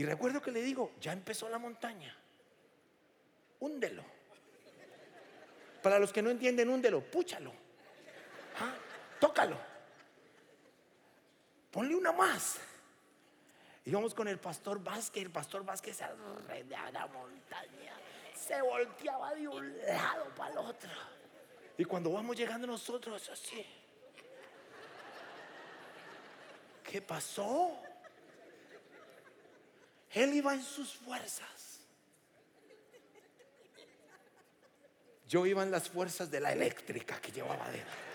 Y 0.00 0.02
recuerdo 0.02 0.40
que 0.40 0.50
le 0.50 0.62
digo, 0.62 0.92
ya 0.98 1.12
empezó 1.12 1.46
la 1.50 1.58
montaña, 1.58 2.16
húndelo. 3.58 4.02
Para 5.82 5.98
los 5.98 6.10
que 6.10 6.22
no 6.22 6.30
entienden, 6.30 6.70
húndelo, 6.70 7.02
púchalo. 7.02 7.52
¿Ah? 8.58 8.72
Tócalo. 9.20 9.58
Ponle 11.70 11.94
una 11.94 12.12
más. 12.12 12.60
Y 13.84 13.90
vamos 13.90 14.14
con 14.14 14.26
el 14.26 14.38
pastor 14.38 14.82
Vázquez. 14.82 15.22
El 15.22 15.30
pastor 15.30 15.66
Vázquez 15.66 15.98
se 15.98 16.04
alrededor 16.04 16.92
la 16.94 17.06
montaña. 17.06 17.92
Se 18.34 18.58
volteaba 18.62 19.34
de 19.34 19.48
un 19.48 19.78
lado 19.86 20.34
para 20.34 20.52
el 20.52 20.58
otro. 20.60 20.90
Y 21.76 21.84
cuando 21.84 22.10
vamos 22.10 22.38
llegando 22.38 22.66
nosotros, 22.66 23.28
así. 23.28 23.66
¿Qué 26.84 27.02
pasó? 27.02 27.89
Él 30.10 30.34
iba 30.34 30.54
en 30.54 30.62
sus 30.62 30.94
fuerzas. 30.94 31.80
Yo 35.28 35.46
iba 35.46 35.62
en 35.62 35.70
las 35.70 35.88
fuerzas 35.88 36.30
de 36.30 36.40
la 36.40 36.52
eléctrica 36.52 37.20
que 37.20 37.30
llevaba 37.30 37.64
adentro. 37.64 38.10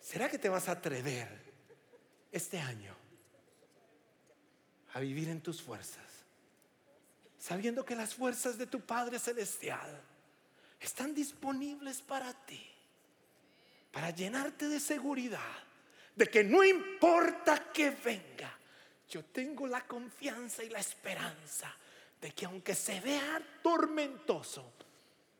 ¿Será 0.00 0.30
que 0.30 0.38
te 0.38 0.48
vas 0.48 0.68
a 0.68 0.72
atrever 0.72 1.28
este 2.30 2.60
año 2.60 2.94
a 4.94 5.00
vivir 5.00 5.28
en 5.28 5.40
tus 5.40 5.60
fuerzas? 5.60 6.04
Sabiendo 7.36 7.84
que 7.84 7.96
las 7.96 8.14
fuerzas 8.14 8.56
de 8.56 8.68
tu 8.68 8.80
Padre 8.80 9.18
Celestial 9.18 10.00
están 10.78 11.12
disponibles 11.12 12.02
para 12.02 12.32
ti, 12.46 12.64
para 13.90 14.10
llenarte 14.10 14.68
de 14.68 14.78
seguridad, 14.78 15.65
de 16.16 16.26
que 16.28 16.42
no 16.42 16.64
importa 16.64 17.70
que 17.70 17.90
venga, 17.90 18.58
yo 19.08 19.24
tengo 19.26 19.66
la 19.66 19.86
confianza 19.86 20.64
y 20.64 20.70
la 20.70 20.80
esperanza 20.80 21.72
de 22.20 22.32
que 22.32 22.46
aunque 22.46 22.74
se 22.74 23.00
vea 23.00 23.40
tormentoso, 23.62 24.72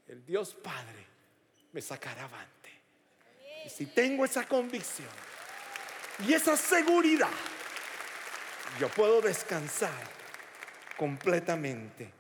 el 0.06 0.24
Dios 0.24 0.54
Padre 0.54 1.04
me 1.72 1.80
sacará 1.80 2.24
avante. 2.24 2.70
Y 3.64 3.70
si 3.70 3.86
tengo 3.86 4.24
esa 4.24 4.46
convicción 4.46 5.08
y 6.26 6.34
esa 6.34 6.56
seguridad, 6.56 7.30
yo 8.78 8.88
puedo 8.90 9.22
descansar 9.22 10.16
completamente 10.96 12.12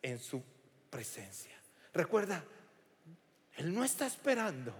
en 0.00 0.18
su 0.18 0.42
presencia. 0.90 1.52
Recuerda, 1.92 2.42
Él 3.56 3.74
no 3.74 3.84
está 3.84 4.06
esperando 4.06 4.74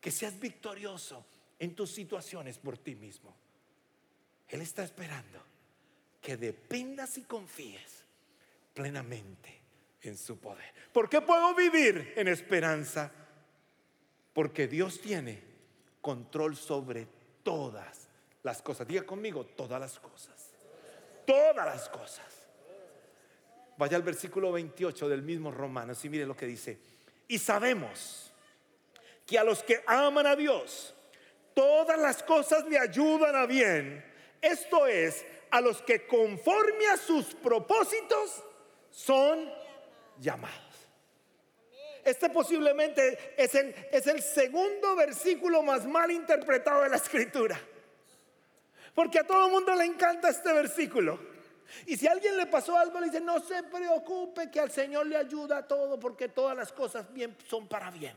que 0.00 0.10
seas 0.10 0.38
victorioso 0.38 1.24
en 1.58 1.74
tus 1.74 1.90
situaciones 1.90 2.58
por 2.58 2.78
ti 2.78 2.94
mismo. 2.94 3.34
Él 4.48 4.60
está 4.60 4.84
esperando 4.84 5.42
que 6.20 6.36
dependas 6.36 7.18
y 7.18 7.22
confíes 7.22 8.04
plenamente 8.72 9.60
en 10.02 10.16
su 10.16 10.38
poder. 10.38 10.72
¿Por 10.92 11.08
qué 11.08 11.20
puedo 11.20 11.54
vivir 11.54 12.14
en 12.16 12.28
esperanza? 12.28 13.10
Porque 14.32 14.66
Dios 14.66 15.00
tiene 15.00 15.42
control 16.00 16.56
sobre 16.56 17.06
todas 17.42 18.08
las 18.42 18.62
cosas. 18.62 18.86
Diga 18.86 19.04
conmigo, 19.04 19.44
todas 19.44 19.80
las 19.80 19.98
cosas. 19.98 20.50
Todas 21.26 21.66
las 21.66 21.88
cosas. 21.88 22.44
Vaya 23.76 23.96
al 23.96 24.02
versículo 24.02 24.52
28 24.52 25.08
del 25.08 25.22
mismo 25.22 25.50
Romanos 25.50 26.04
y 26.04 26.08
mire 26.08 26.26
lo 26.26 26.36
que 26.36 26.46
dice. 26.46 26.78
Y 27.26 27.38
sabemos 27.38 28.32
que 29.26 29.38
a 29.38 29.44
los 29.44 29.62
que 29.62 29.82
aman 29.86 30.26
a 30.26 30.36
Dios, 30.36 30.94
todas 31.54 31.98
las 31.98 32.22
cosas 32.22 32.64
le 32.66 32.78
ayudan 32.78 33.34
a 33.36 33.46
bien. 33.46 34.04
Esto 34.40 34.86
es, 34.86 35.24
a 35.50 35.60
los 35.60 35.80
que 35.82 36.06
conforme 36.06 36.86
a 36.88 36.96
sus 36.96 37.34
propósitos 37.34 38.42
son 38.90 39.50
llamados. 40.18 40.60
Este 42.04 42.28
posiblemente 42.28 43.34
es 43.36 43.54
el, 43.54 43.74
es 43.90 44.06
el 44.06 44.20
segundo 44.20 44.94
versículo 44.94 45.62
más 45.62 45.86
mal 45.86 46.10
interpretado 46.10 46.82
de 46.82 46.90
la 46.90 46.96
escritura. 46.96 47.58
Porque 48.94 49.20
a 49.20 49.26
todo 49.26 49.46
el 49.46 49.52
mundo 49.52 49.74
le 49.74 49.84
encanta 49.84 50.28
este 50.28 50.52
versículo. 50.52 51.18
Y 51.86 51.96
si 51.96 52.06
alguien 52.06 52.36
le 52.36 52.46
pasó 52.46 52.76
algo, 52.76 53.00
le 53.00 53.06
dice, 53.06 53.20
no 53.20 53.40
se 53.40 53.62
preocupe 53.64 54.50
que 54.50 54.60
al 54.60 54.70
Señor 54.70 55.06
le 55.06 55.16
ayuda 55.16 55.58
a 55.58 55.66
todo 55.66 55.98
porque 55.98 56.28
todas 56.28 56.56
las 56.56 56.72
cosas 56.72 57.12
bien 57.12 57.36
son 57.48 57.66
para 57.66 57.90
bien. 57.90 58.14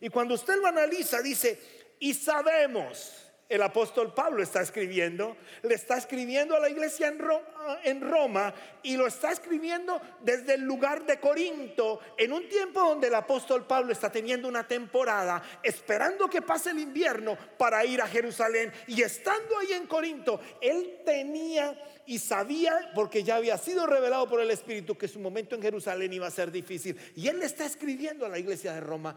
Y 0.00 0.08
cuando 0.08 0.34
usted 0.34 0.56
lo 0.56 0.66
analiza, 0.66 1.20
dice, 1.20 1.58
y 2.00 2.14
sabemos, 2.14 3.30
el 3.50 3.62
apóstol 3.62 4.14
Pablo 4.14 4.44
está 4.44 4.62
escribiendo, 4.62 5.36
le 5.62 5.74
está 5.74 5.98
escribiendo 5.98 6.54
a 6.54 6.60
la 6.60 6.70
iglesia 6.70 7.08
en 7.08 8.00
Roma, 8.00 8.54
y 8.84 8.96
lo 8.96 9.08
está 9.08 9.32
escribiendo 9.32 10.00
desde 10.20 10.54
el 10.54 10.60
lugar 10.60 11.04
de 11.04 11.18
Corinto, 11.18 11.98
en 12.16 12.32
un 12.32 12.48
tiempo 12.48 12.80
donde 12.80 13.08
el 13.08 13.14
apóstol 13.16 13.66
Pablo 13.66 13.92
está 13.92 14.10
teniendo 14.10 14.46
una 14.46 14.68
temporada, 14.68 15.42
esperando 15.64 16.30
que 16.30 16.42
pase 16.42 16.70
el 16.70 16.78
invierno 16.78 17.36
para 17.58 17.84
ir 17.84 18.00
a 18.00 18.06
Jerusalén. 18.06 18.72
Y 18.86 19.02
estando 19.02 19.58
ahí 19.58 19.72
en 19.72 19.88
Corinto, 19.88 20.40
él 20.60 21.00
tenía 21.04 21.76
y 22.06 22.20
sabía, 22.20 22.92
porque 22.94 23.24
ya 23.24 23.34
había 23.34 23.58
sido 23.58 23.84
revelado 23.84 24.28
por 24.28 24.40
el 24.40 24.52
Espíritu, 24.52 24.96
que 24.96 25.08
su 25.08 25.18
momento 25.18 25.56
en 25.56 25.62
Jerusalén 25.62 26.12
iba 26.12 26.28
a 26.28 26.30
ser 26.30 26.52
difícil. 26.52 26.96
Y 27.16 27.26
él 27.26 27.40
le 27.40 27.46
está 27.46 27.66
escribiendo 27.66 28.24
a 28.24 28.28
la 28.28 28.38
iglesia 28.38 28.72
de 28.72 28.80
Roma, 28.80 29.16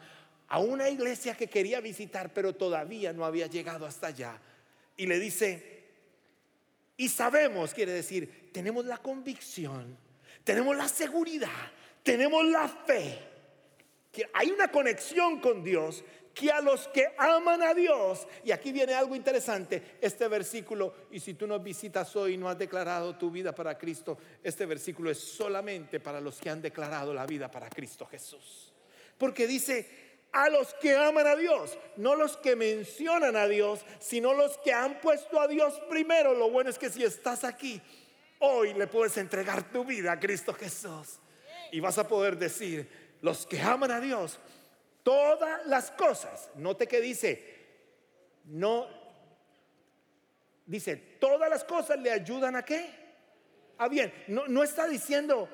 a 0.53 0.59
una 0.59 0.87
iglesia 0.87 1.33
que 1.33 1.47
quería 1.47 1.81
visitar, 1.81 2.31
pero 2.31 2.53
todavía 2.53 3.11
no 3.11 3.25
había 3.25 3.47
llegado 3.47 3.87
hasta 3.87 4.05
allá. 4.05 4.39
Y 4.95 5.07
le 5.07 5.17
dice, 5.17 5.81
y 6.95 7.09
sabemos, 7.09 7.73
quiere 7.73 7.91
decir, 7.91 8.51
tenemos 8.53 8.85
la 8.85 8.99
convicción, 8.99 9.97
tenemos 10.43 10.77
la 10.77 10.87
seguridad, 10.87 11.71
tenemos 12.03 12.45
la 12.45 12.67
fe, 12.67 13.17
que 14.11 14.29
hay 14.31 14.51
una 14.51 14.67
conexión 14.67 15.39
con 15.39 15.63
Dios 15.63 16.03
que 16.35 16.51
a 16.51 16.61
los 16.61 16.87
que 16.89 17.07
aman 17.17 17.63
a 17.63 17.73
Dios, 17.73 18.27
y 18.43 18.51
aquí 18.51 18.71
viene 18.71 18.93
algo 18.93 19.15
interesante, 19.15 19.97
este 20.01 20.27
versículo, 20.27 20.93
y 21.09 21.19
si 21.19 21.33
tú 21.33 21.47
nos 21.47 21.63
visitas 21.63 22.15
hoy 22.15 22.35
y 22.35 22.37
no 22.37 22.47
has 22.47 22.59
declarado 22.59 23.17
tu 23.17 23.31
vida 23.31 23.55
para 23.55 23.75
Cristo, 23.75 24.19
este 24.43 24.67
versículo 24.67 25.09
es 25.09 25.17
solamente 25.17 25.99
para 25.99 26.21
los 26.21 26.39
que 26.39 26.51
han 26.51 26.61
declarado 26.61 27.11
la 27.11 27.25
vida 27.25 27.49
para 27.49 27.69
Cristo 27.71 28.05
Jesús. 28.05 28.71
Porque 29.17 29.47
dice, 29.47 30.12
a 30.33 30.49
los 30.49 30.73
que 30.75 30.95
aman 30.95 31.27
a 31.27 31.35
Dios, 31.35 31.77
no 31.95 32.15
los 32.15 32.35
que 32.37 32.55
mencionan 32.55 33.35
a 33.35 33.47
Dios, 33.47 33.85
sino 33.99 34.33
los 34.33 34.57
que 34.57 34.73
han 34.73 34.99
puesto 34.99 35.39
a 35.39 35.47
Dios 35.47 35.79
primero. 35.89 36.33
Lo 36.33 36.49
bueno 36.49 36.69
es 36.69 36.77
que 36.77 36.89
si 36.89 37.03
estás 37.03 37.43
aquí, 37.43 37.81
hoy 38.39 38.73
le 38.73 38.87
puedes 38.87 39.15
entregar 39.17 39.71
tu 39.71 39.85
vida 39.85 40.11
a 40.11 40.19
Cristo 40.19 40.53
Jesús. 40.53 41.19
Y 41.71 41.79
vas 41.79 41.97
a 41.97 42.07
poder 42.07 42.37
decir, 42.37 42.89
los 43.21 43.45
que 43.45 43.61
aman 43.61 43.91
a 43.91 43.99
Dios, 43.99 44.39
Todas 45.03 45.65
las 45.67 45.91
cosas, 45.91 46.49
note 46.55 46.87
que 46.87 47.01
dice, 47.01 47.43
no, 48.45 48.87
dice, 50.65 50.95
todas 50.95 51.49
las 51.49 51.65
cosas 51.65 51.99
le 51.99 52.09
ayudan 52.09 52.55
a 52.55 52.63
qué? 52.63 52.89
A 53.77 53.89
bien, 53.89 54.13
no, 54.27 54.47
no 54.47 54.63
está 54.63 54.87
diciendo 54.87 55.49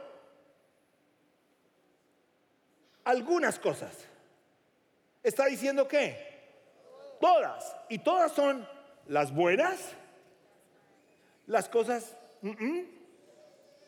algunas 3.04 3.58
cosas. 3.58 4.06
Está 5.30 5.46
diciendo 5.46 5.88
qué? 5.88 6.18
Todas. 7.22 7.76
Y 7.88 8.00
todas 8.00 8.32
son 8.32 8.68
las 9.06 9.32
buenas, 9.32 9.80
las 11.46 11.70
cosas 11.70 12.16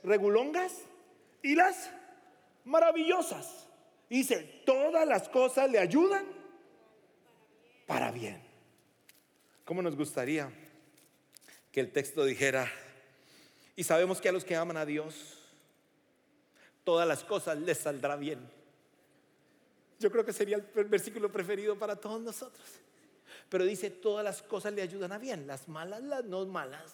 regulongas 0.04 0.72
y 1.42 1.56
las 1.56 1.90
maravillosas. 2.64 3.68
Dice, 4.08 4.62
todas 4.68 5.08
las 5.08 5.30
cosas 5.30 5.72
le 5.72 5.80
ayudan 5.80 6.26
para 7.88 8.12
bien. 8.12 8.40
¿Cómo 9.66 9.82
nos 9.82 9.96
gustaría 9.96 10.52
que 11.72 11.80
el 11.80 11.92
texto 11.92 12.24
dijera, 12.24 12.72
y 13.76 13.84
sabemos 13.84 14.22
que 14.22 14.30
a 14.30 14.32
los 14.32 14.46
que 14.46 14.56
aman 14.56 14.78
a 14.78 14.86
Dios, 14.86 15.40
todas 16.84 17.08
las 17.08 17.24
cosas 17.24 17.58
les 17.58 17.80
saldrá 17.80 18.16
bien? 18.16 18.61
Yo 20.02 20.12
creo 20.12 20.26
que 20.26 20.34
sería 20.34 20.58
el 20.58 20.86
versículo 20.86 21.32
preferido 21.32 21.78
para 21.78 21.96
todos 21.96 22.20
nosotros. 22.20 22.68
Pero 23.48 23.66
dice, 23.66 23.92
todas 23.92 24.26
las 24.26 24.42
cosas 24.42 24.74
le 24.74 24.82
ayudan 24.82 25.12
a 25.12 25.20
bien, 25.20 25.46
las 25.46 25.68
malas, 25.68 26.02
las 26.02 26.26
no 26.26 26.44
malas, 26.48 26.92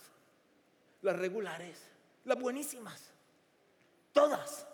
las 1.01 1.17
regulares, 1.17 1.77
las 2.25 2.37
buenísimas, 2.37 3.01
todas. 4.11 4.67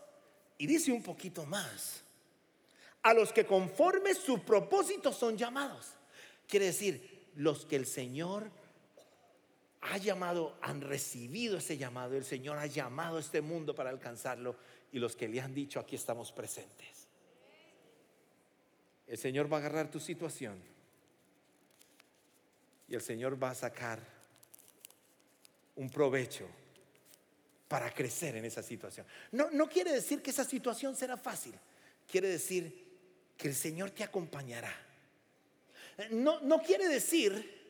Y 0.57 0.65
dice 0.65 0.91
un 0.91 1.03
poquito 1.03 1.45
más, 1.45 2.01
a 3.03 3.13
los 3.13 3.31
que 3.31 3.45
conforme 3.45 4.15
su 4.15 4.39
propósito 4.43 5.13
son 5.13 5.37
llamados. 5.37 5.93
Quiere 6.47 6.65
decir, 6.65 7.27
los 7.35 7.67
que 7.67 7.75
el 7.75 7.85
Señor 7.85 8.49
ha 9.81 9.97
llamado, 9.97 10.57
han 10.61 10.81
recibido 10.81 11.57
ese 11.57 11.77
llamado, 11.77 12.15
el 12.15 12.25
Señor 12.25 12.57
ha 12.57 12.65
llamado 12.65 13.17
a 13.17 13.19
este 13.19 13.41
mundo 13.41 13.75
para 13.75 13.91
alcanzarlo 13.91 14.55
y 14.91 14.97
los 14.97 15.15
que 15.15 15.27
le 15.27 15.39
han 15.39 15.53
dicho, 15.53 15.79
aquí 15.79 15.95
estamos 15.95 16.31
presentes. 16.31 17.02
El 19.07 19.17
Señor 19.17 19.51
va 19.51 19.57
a 19.57 19.59
agarrar 19.59 19.91
tu 19.91 19.99
situación 19.99 20.61
y 22.87 22.95
el 22.95 23.01
Señor 23.01 23.41
va 23.41 23.51
a 23.51 23.55
sacar 23.55 23.99
un 25.75 25.89
provecho 25.89 26.47
para 27.67 27.91
crecer 27.91 28.35
en 28.35 28.45
esa 28.45 28.61
situación. 28.61 29.05
No, 29.31 29.49
no 29.51 29.67
quiere 29.67 29.91
decir 29.91 30.21
que 30.21 30.29
esa 30.29 30.43
situación 30.43 30.95
será 30.95 31.17
fácil, 31.17 31.53
quiere 32.09 32.27
decir 32.27 32.83
que 33.37 33.47
el 33.47 33.55
Señor 33.55 33.91
te 33.91 34.03
acompañará. 34.03 34.73
No, 36.11 36.39
no 36.41 36.61
quiere 36.61 36.87
decir 36.87 37.63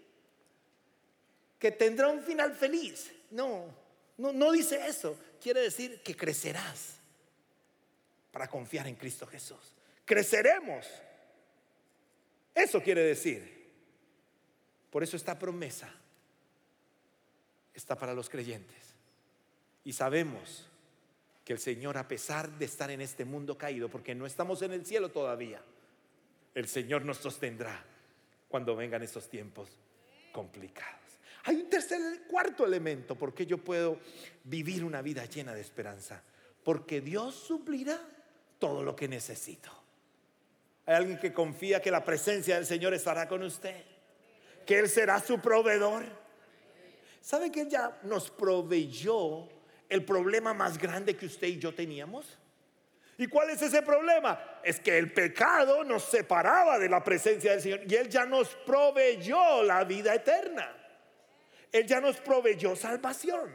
que 1.60 1.72
tendrá 1.72 2.10
un 2.10 2.22
final 2.22 2.54
feliz. 2.54 3.12
No, 3.32 3.74
no, 4.18 4.34
no 4.34 4.52
dice 4.52 4.86
eso. 4.88 5.18
Quiere 5.42 5.62
decir 5.62 6.02
que 6.02 6.16
crecerás 6.16 6.96
para 8.32 8.48
confiar 8.48 8.88
en 8.88 8.96
Cristo 8.96 9.26
Jesús. 9.26 9.74
Creceremos. 10.06 10.86
Eso 12.54 12.82
quiere 12.82 13.04
decir. 13.04 13.54
Por 14.90 15.04
eso 15.04 15.18
esta 15.18 15.38
promesa 15.40 15.92
está 17.74 17.98
para 17.98 18.14
los 18.14 18.30
creyentes. 18.30 18.94
Y 19.84 19.94
sabemos 19.94 20.68
que 21.44 21.54
el 21.54 21.60
Señor, 21.60 21.98
a 21.98 22.08
pesar 22.08 22.50
de 22.58 22.66
estar 22.66 22.92
en 22.92 23.02
este 23.02 23.26
mundo 23.26 23.58
caído, 23.58 23.90
porque 23.90 24.16
no 24.16 24.26
estamos 24.26 24.62
en 24.62 24.72
el 24.72 24.86
cielo 24.86 25.10
todavía, 25.10 25.62
el 26.54 26.68
Señor 26.68 27.04
nos 27.06 27.18
sostendrá 27.18 27.84
cuando 28.48 28.76
vengan 28.76 29.02
estos 29.02 29.28
tiempos 29.30 29.70
complicados. 30.32 31.02
Hay 31.46 31.58
un 31.58 31.70
tercer, 31.70 32.00
cuarto 32.28 32.66
elemento 32.66 33.16
porque 33.16 33.46
yo 33.46 33.58
puedo 33.58 34.00
vivir 34.44 34.84
una 34.84 35.02
vida 35.02 35.26
llena 35.26 35.54
de 35.54 35.62
esperanza. 35.62 36.24
Porque 36.64 37.02
Dios 37.02 37.36
suplirá 37.36 38.00
todo 38.60 38.84
lo 38.84 38.96
que 38.96 39.08
necesito. 39.10 39.83
Hay 40.86 40.96
alguien 40.96 41.20
que 41.20 41.34
confía 41.34 41.82
que 41.82 41.92
la 41.92 42.04
presencia 42.04 42.56
del 42.56 42.66
Señor 42.66 42.94
estará 42.94 43.28
con 43.28 43.42
usted, 43.44 43.84
que 44.66 44.80
Él 44.80 44.90
será 44.90 45.20
su 45.20 45.40
proveedor. 45.40 46.04
¿Sabe 47.22 47.52
que 47.52 47.62
Él 47.62 47.70
ya 47.70 48.00
nos 48.04 48.30
proveyó 48.30 49.48
el 49.88 50.04
problema 50.04 50.54
más 50.54 50.78
grande 50.78 51.16
que 51.16 51.26
usted 51.26 51.48
y 51.48 51.60
yo 51.60 51.74
teníamos? 51.74 52.38
¿Y 53.18 53.28
cuál 53.28 53.52
es 53.52 53.62
ese 53.62 53.82
problema? 53.82 54.60
Es 54.64 54.80
que 54.80 54.98
el 54.98 55.14
pecado 55.14 55.84
nos 55.84 56.04
separaba 56.04 56.80
de 56.80 56.90
la 56.90 57.04
presencia 57.04 57.52
del 57.52 57.62
Señor 57.62 57.82
y 57.88 57.96
Él 57.96 58.10
ya 58.10 58.26
nos 58.26 58.50
proveyó 58.50 59.64
la 59.64 59.84
vida 59.86 60.14
eterna. 60.14 60.76
Él 61.72 61.86
ya 61.88 62.02
nos 62.02 62.18
proveyó 62.18 62.76
salvación. 62.76 63.52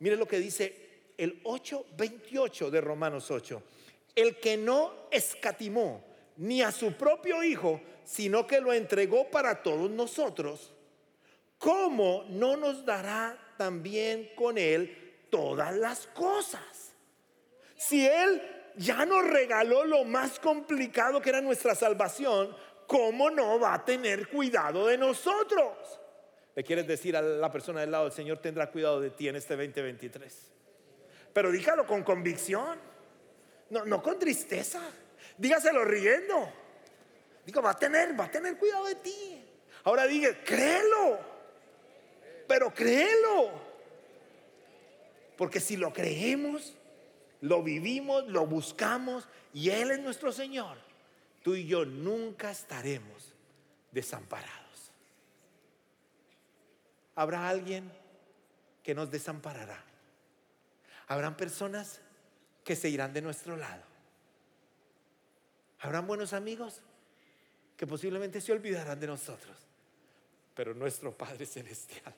Mire 0.00 0.16
lo 0.16 0.26
que 0.26 0.38
dice 0.38 1.12
el 1.16 1.42
8:28 1.44 2.70
de 2.70 2.80
Romanos 2.80 3.30
8. 3.30 3.62
El 4.14 4.40
que 4.40 4.56
no 4.56 5.08
escatimó 5.10 6.07
ni 6.38 6.62
a 6.62 6.72
su 6.72 6.92
propio 6.92 7.42
Hijo, 7.42 7.80
sino 8.04 8.46
que 8.46 8.60
lo 8.60 8.72
entregó 8.72 9.30
para 9.30 9.62
todos 9.62 9.90
nosotros, 9.90 10.72
¿cómo 11.58 12.24
no 12.30 12.56
nos 12.56 12.84
dará 12.84 13.36
también 13.58 14.30
con 14.34 14.56
Él 14.56 15.26
todas 15.30 15.76
las 15.76 16.06
cosas? 16.06 16.94
Si 17.76 18.06
Él 18.06 18.40
ya 18.76 19.04
nos 19.04 19.26
regaló 19.26 19.84
lo 19.84 20.04
más 20.04 20.38
complicado 20.38 21.20
que 21.20 21.30
era 21.30 21.40
nuestra 21.40 21.74
salvación, 21.74 22.56
¿cómo 22.86 23.30
no 23.30 23.58
va 23.58 23.74
a 23.74 23.84
tener 23.84 24.28
cuidado 24.28 24.86
de 24.86 24.96
nosotros? 24.96 26.00
Le 26.54 26.64
quieres 26.64 26.86
decir 26.86 27.16
a 27.16 27.22
la 27.22 27.50
persona 27.52 27.80
del 27.80 27.90
lado, 27.90 28.06
el 28.06 28.12
Señor 28.12 28.38
tendrá 28.38 28.70
cuidado 28.70 29.00
de 29.00 29.10
ti 29.10 29.28
en 29.28 29.36
este 29.36 29.56
2023. 29.56 30.52
Pero 31.32 31.50
dígalo 31.50 31.86
con 31.86 32.02
convicción, 32.02 32.78
no, 33.70 33.84
no 33.84 34.02
con 34.02 34.18
tristeza. 34.18 34.80
Dígaselo 35.38 35.84
riendo. 35.84 36.52
Digo, 37.46 37.62
va 37.62 37.70
a 37.70 37.78
tener, 37.78 38.18
va 38.18 38.24
a 38.24 38.30
tener 38.30 38.58
cuidado 38.58 38.84
de 38.86 38.96
ti. 38.96 39.44
Ahora 39.84 40.06
diga, 40.06 40.30
créelo. 40.44 41.18
Pero 42.46 42.74
créelo. 42.74 43.52
Porque 45.36 45.60
si 45.60 45.76
lo 45.76 45.92
creemos, 45.92 46.74
lo 47.40 47.62
vivimos, 47.62 48.26
lo 48.26 48.46
buscamos 48.46 49.28
y 49.54 49.70
Él 49.70 49.92
es 49.92 50.00
nuestro 50.00 50.32
Señor, 50.32 50.76
tú 51.42 51.54
y 51.54 51.66
yo 51.66 51.84
nunca 51.84 52.50
estaremos 52.50 53.34
desamparados. 53.92 54.92
Habrá 57.14 57.48
alguien 57.48 57.90
que 58.82 58.94
nos 58.94 59.10
desamparará. 59.10 59.82
Habrán 61.06 61.36
personas 61.36 62.00
que 62.64 62.76
se 62.76 62.88
irán 62.88 63.12
de 63.12 63.22
nuestro 63.22 63.56
lado. 63.56 63.87
Habrán 65.80 66.06
buenos 66.06 66.32
amigos 66.32 66.82
que 67.76 67.86
posiblemente 67.86 68.40
se 68.40 68.52
olvidarán 68.52 68.98
de 68.98 69.06
nosotros. 69.06 69.56
Pero 70.54 70.74
nuestro 70.74 71.16
Padre 71.16 71.46
Celestial, 71.46 72.14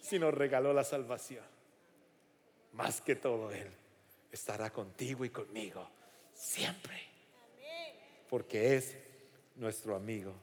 si 0.00 0.18
nos 0.18 0.34
regaló 0.34 0.74
la 0.74 0.84
salvación, 0.84 1.44
más 2.72 3.00
que 3.00 3.16
todo 3.16 3.50
Él 3.50 3.70
estará 4.30 4.70
contigo 4.70 5.24
y 5.24 5.30
conmigo 5.30 5.88
siempre. 6.34 7.00
Porque 8.28 8.76
es 8.76 8.96
nuestro 9.56 9.96
amigo. 9.96 10.34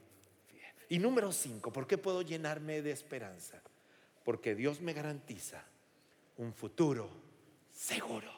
Y 0.88 0.98
número 0.98 1.32
cinco, 1.32 1.72
¿por 1.72 1.86
qué 1.86 1.98
puedo 1.98 2.22
llenarme 2.22 2.82
de 2.82 2.90
esperanza? 2.90 3.62
Porque 4.24 4.54
Dios 4.54 4.80
me 4.80 4.92
garantiza 4.92 5.62
un 6.38 6.52
futuro 6.52 7.08
seguro. 7.72 8.30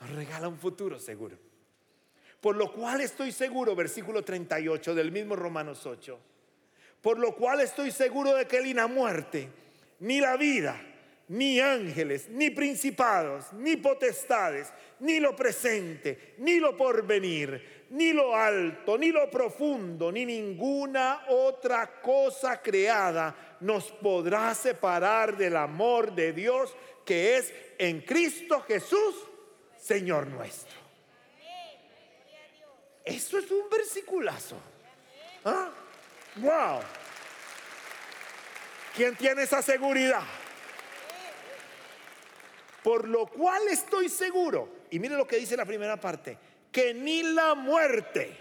Nos 0.00 0.10
regala 0.10 0.48
un 0.48 0.58
futuro 0.58 0.98
seguro. 0.98 1.36
Por 2.40 2.56
lo 2.56 2.72
cual 2.72 3.00
estoy 3.00 3.32
seguro, 3.32 3.74
versículo 3.74 4.22
38 4.22 4.94
del 4.94 5.10
mismo 5.10 5.36
Romanos 5.36 5.86
8, 5.86 6.18
por 7.00 7.18
lo 7.18 7.34
cual 7.34 7.60
estoy 7.60 7.90
seguro 7.90 8.34
de 8.34 8.46
que 8.46 8.60
ni 8.60 8.74
la 8.74 8.86
muerte, 8.86 9.48
ni 10.00 10.20
la 10.20 10.36
vida, 10.36 10.80
ni 11.28 11.58
ángeles, 11.58 12.28
ni 12.28 12.50
principados, 12.50 13.52
ni 13.54 13.76
potestades, 13.76 14.72
ni 15.00 15.18
lo 15.18 15.34
presente, 15.34 16.34
ni 16.38 16.60
lo 16.60 16.76
porvenir, 16.76 17.86
ni 17.90 18.12
lo 18.12 18.36
alto, 18.36 18.96
ni 18.96 19.10
lo 19.10 19.28
profundo, 19.30 20.12
ni 20.12 20.24
ninguna 20.24 21.24
otra 21.28 22.00
cosa 22.00 22.62
creada 22.62 23.56
nos 23.60 23.90
podrá 23.90 24.54
separar 24.54 25.36
del 25.36 25.56
amor 25.56 26.14
de 26.14 26.32
Dios 26.32 26.76
que 27.04 27.36
es 27.36 27.52
en 27.78 28.00
Cristo 28.02 28.60
Jesús, 28.60 29.25
Señor 29.78 30.26
nuestro. 30.26 30.86
Eso 33.04 33.38
es 33.38 33.50
un 33.50 33.70
versiculazo. 33.70 34.56
¿Ah? 35.44 35.70
¡Wow! 36.36 36.80
¿Quién 38.94 39.14
tiene 39.14 39.42
esa 39.42 39.62
seguridad? 39.62 40.24
Por 42.82 43.08
lo 43.08 43.26
cual 43.26 43.68
estoy 43.68 44.08
seguro, 44.08 44.68
y 44.90 44.98
mire 44.98 45.16
lo 45.16 45.26
que 45.26 45.36
dice 45.36 45.56
la 45.56 45.64
primera 45.64 46.00
parte, 46.00 46.38
que 46.72 46.94
ni 46.94 47.22
la 47.22 47.54
muerte, 47.54 48.36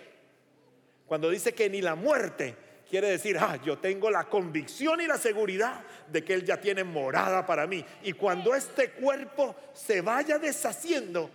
cuando 1.06 1.30
dice 1.30 1.54
que 1.54 1.70
ni 1.70 1.82
la 1.82 1.96
muerte, 1.96 2.56
quiere 2.96 3.10
decir, 3.10 3.38
ah, 3.38 3.60
yo 3.62 3.78
tengo 3.78 4.10
la 4.10 4.24
convicción 4.24 5.02
y 5.02 5.06
la 5.06 5.18
seguridad 5.18 5.84
de 6.10 6.24
que 6.24 6.34
Él 6.34 6.46
ya 6.46 6.62
tiene 6.62 6.86
morada 6.86 7.46
para 7.46 7.68
mí. 7.68 7.84
Y 8.04 8.14
cuando 8.14 8.56
este 8.56 8.92
cuerpo 8.92 9.54
se 9.74 10.00
vaya 10.00 10.40
deshaciendo, 10.40 11.30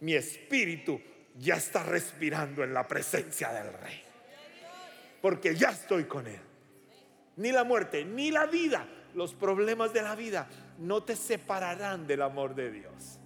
mi 0.00 0.12
espíritu 0.12 1.00
ya 1.38 1.54
está 1.54 1.82
respirando 1.82 2.62
en 2.62 2.74
la 2.74 2.86
presencia 2.86 3.50
del 3.54 3.72
Rey. 3.72 4.02
Porque 5.22 5.54
ya 5.54 5.70
estoy 5.70 6.04
con 6.04 6.26
Él. 6.26 6.40
Ni 7.36 7.52
la 7.52 7.64
muerte, 7.64 8.04
ni 8.04 8.30
la 8.30 8.44
vida, 8.44 8.86
los 9.14 9.32
problemas 9.32 9.94
de 9.94 10.02
la 10.02 10.14
vida 10.14 10.46
no 10.76 11.04
te 11.04 11.16
separarán 11.16 12.06
del 12.06 12.20
amor 12.20 12.54
de 12.54 12.70
Dios. 12.70 13.18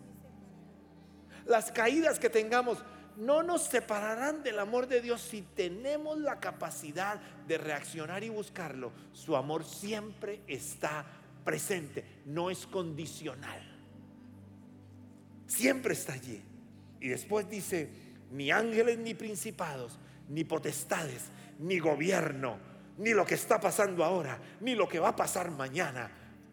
Las 1.46 1.72
caídas 1.72 2.20
que 2.20 2.30
tengamos 2.30 2.78
no 3.16 3.42
nos 3.42 3.62
separarán 3.62 4.42
del 4.42 4.58
amor 4.58 4.86
de 4.86 5.00
Dios 5.00 5.20
si 5.20 5.42
tenemos 5.42 6.18
la 6.18 6.40
capacidad 6.40 7.20
de 7.46 7.58
reaccionar 7.58 8.24
y 8.24 8.28
buscarlo. 8.28 8.92
Su 9.12 9.36
amor 9.36 9.64
siempre 9.64 10.40
está 10.46 11.04
presente, 11.44 12.04
no 12.26 12.50
es 12.50 12.66
condicional. 12.66 13.60
Siempre 15.46 15.94
está 15.94 16.14
allí. 16.14 16.42
Y 17.00 17.08
después 17.08 17.48
dice, 17.48 17.90
ni 18.30 18.50
ángeles 18.50 18.98
ni 18.98 19.14
principados, 19.14 19.98
ni 20.28 20.44
potestades, 20.44 21.24
ni 21.58 21.78
gobierno, 21.78 22.58
ni 22.98 23.12
lo 23.12 23.26
que 23.26 23.34
está 23.34 23.60
pasando 23.60 24.04
ahora, 24.04 24.38
ni 24.60 24.74
lo 24.74 24.88
que 24.88 24.98
va 24.98 25.08
a 25.08 25.16
pasar 25.16 25.50
mañana 25.50 26.10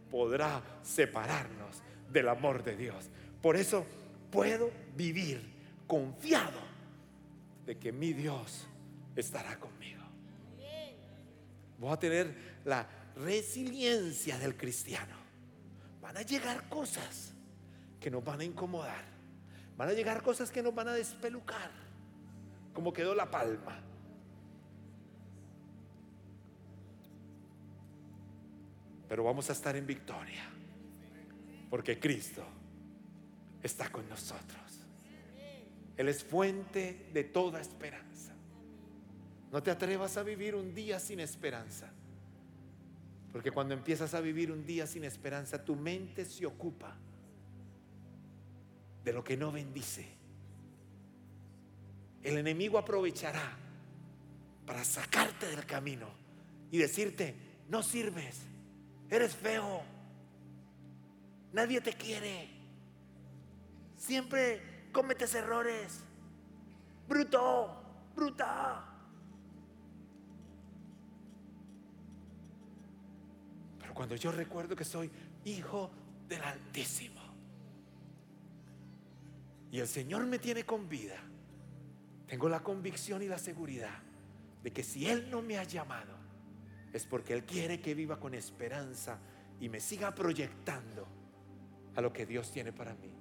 podrá 0.09 0.61
separarnos 0.81 1.81
del 2.11 2.27
amor 2.27 2.63
de 2.63 2.75
Dios. 2.75 3.09
Por 3.41 3.55
eso 3.55 3.85
puedo 4.31 4.71
vivir 4.95 5.58
confiado 5.89 6.61
de 7.65 7.77
que 7.77 7.91
mi 7.91 8.13
Dios 8.13 8.65
estará 9.15 9.59
conmigo. 9.59 10.03
Voy 11.77 11.91
a 11.91 11.97
tener 11.97 12.61
la 12.63 12.87
resiliencia 13.15 14.37
del 14.37 14.55
cristiano. 14.55 15.15
Van 16.01 16.15
a 16.15 16.21
llegar 16.21 16.69
cosas 16.69 17.33
que 17.99 18.11
nos 18.11 18.23
van 18.23 18.39
a 18.41 18.43
incomodar. 18.43 19.03
Van 19.75 19.89
a 19.89 19.93
llegar 19.93 20.21
cosas 20.21 20.51
que 20.51 20.61
nos 20.61 20.75
van 20.75 20.89
a 20.89 20.93
despelucar. 20.93 21.71
Como 22.73 22.93
quedó 22.93 23.15
la 23.15 23.29
palma. 23.29 23.83
pero 29.09 29.23
vamos 29.23 29.49
a 29.49 29.53
estar 29.53 29.75
en 29.75 29.87
victoria, 29.87 30.43
porque 31.67 31.99
Cristo 31.99 32.43
está 33.63 33.91
con 33.91 34.07
nosotros. 34.07 34.68
Él 35.99 36.07
es 36.07 36.23
fuente 36.23 37.09
de 37.11 37.25
toda 37.25 37.59
esperanza. 37.59 38.33
No 39.51 39.61
te 39.61 39.69
atrevas 39.69 40.15
a 40.15 40.23
vivir 40.23 40.55
un 40.55 40.73
día 40.73 40.97
sin 40.97 41.19
esperanza, 41.19 41.91
porque 43.33 43.51
cuando 43.51 43.73
empiezas 43.73 44.13
a 44.13 44.21
vivir 44.21 44.49
un 44.49 44.65
día 44.65 44.87
sin 44.87 45.03
esperanza, 45.03 45.65
tu 45.65 45.75
mente 45.75 46.23
se 46.23 46.45
ocupa 46.45 46.95
de 49.03 49.11
lo 49.11 49.25
que 49.25 49.35
no 49.35 49.51
bendice. 49.51 50.07
El 52.23 52.37
enemigo 52.37 52.77
aprovechará 52.77 53.57
para 54.65 54.85
sacarte 54.85 55.47
del 55.47 55.65
camino 55.65 56.07
y 56.71 56.77
decirte, 56.77 57.35
no 57.67 57.83
sirves, 57.83 58.47
Eres 59.09 59.35
feo. 59.35 59.81
Nadie 61.51 61.81
te 61.81 61.93
quiere. 61.93 62.47
Siempre 63.97 64.61
cometes 64.91 65.33
errores. 65.35 66.03
Bruto, 67.07 67.81
bruta. 68.15 68.85
Pero 73.79 73.93
cuando 73.93 74.15
yo 74.15 74.31
recuerdo 74.31 74.75
que 74.75 74.83
soy 74.83 75.09
hijo 75.45 75.89
del 76.27 76.43
Altísimo 76.43 77.21
y 79.71 79.79
el 79.79 79.87
Señor 79.87 80.25
me 80.25 80.39
tiene 80.39 80.65
con 80.65 80.87
vida, 80.87 81.17
tengo 82.27 82.49
la 82.49 82.61
convicción 82.61 83.21
y 83.23 83.27
la 83.27 83.39
seguridad 83.39 83.97
de 84.63 84.71
que 84.71 84.83
si 84.83 85.07
Él 85.07 85.29
no 85.31 85.41
me 85.41 85.57
ha 85.57 85.63
llamado, 85.63 86.15
es 86.93 87.05
porque 87.05 87.33
Él 87.33 87.43
quiere 87.45 87.79
que 87.79 87.93
viva 87.93 88.19
con 88.19 88.33
esperanza 88.33 89.19
y 89.59 89.69
me 89.69 89.79
siga 89.79 90.13
proyectando 90.13 91.07
a 91.95 92.01
lo 92.01 92.13
que 92.13 92.25
Dios 92.25 92.51
tiene 92.51 92.71
para 92.71 92.93
mí. 92.95 93.18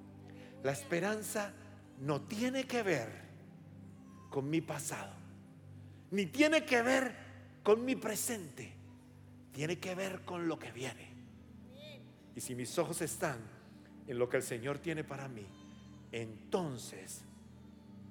La 0.62 0.72
esperanza 0.72 1.52
no 2.00 2.22
tiene 2.22 2.64
que 2.64 2.82
ver 2.82 3.08
con 4.30 4.48
mi 4.48 4.60
pasado, 4.60 5.12
ni 6.10 6.26
tiene 6.26 6.64
que 6.64 6.82
ver 6.82 7.14
con 7.62 7.84
mi 7.84 7.96
presente, 7.96 8.72
tiene 9.52 9.78
que 9.78 9.94
ver 9.94 10.24
con 10.24 10.48
lo 10.48 10.58
que 10.58 10.72
viene. 10.72 11.08
Y 12.34 12.40
si 12.40 12.54
mis 12.54 12.78
ojos 12.78 13.00
están 13.00 13.38
en 14.06 14.18
lo 14.18 14.28
que 14.28 14.36
el 14.36 14.42
Señor 14.42 14.78
tiene 14.78 15.04
para 15.04 15.28
mí, 15.28 15.46
entonces 16.12 17.22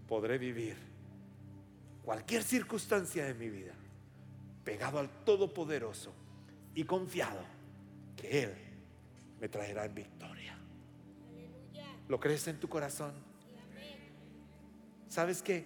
podré 0.08 0.38
vivir 0.38 0.76
cualquier 2.04 2.44
circunstancia 2.44 3.26
de 3.26 3.34
mi 3.34 3.50
vida 3.50 3.74
pegado 4.64 5.00
al 5.00 5.10
Todopoderoso 5.24 6.14
y 6.76 6.84
confiado 6.84 7.42
que 8.16 8.44
Él 8.44 8.54
me 9.40 9.50
traerá 9.50 9.86
en 9.86 9.96
victoria. 9.96 10.37
¿Lo 12.08 12.20
crees 12.20 12.48
en 12.48 12.60
tu 12.60 12.70
corazón? 12.70 13.14
¿Sabes 15.10 15.42
que 15.42 15.66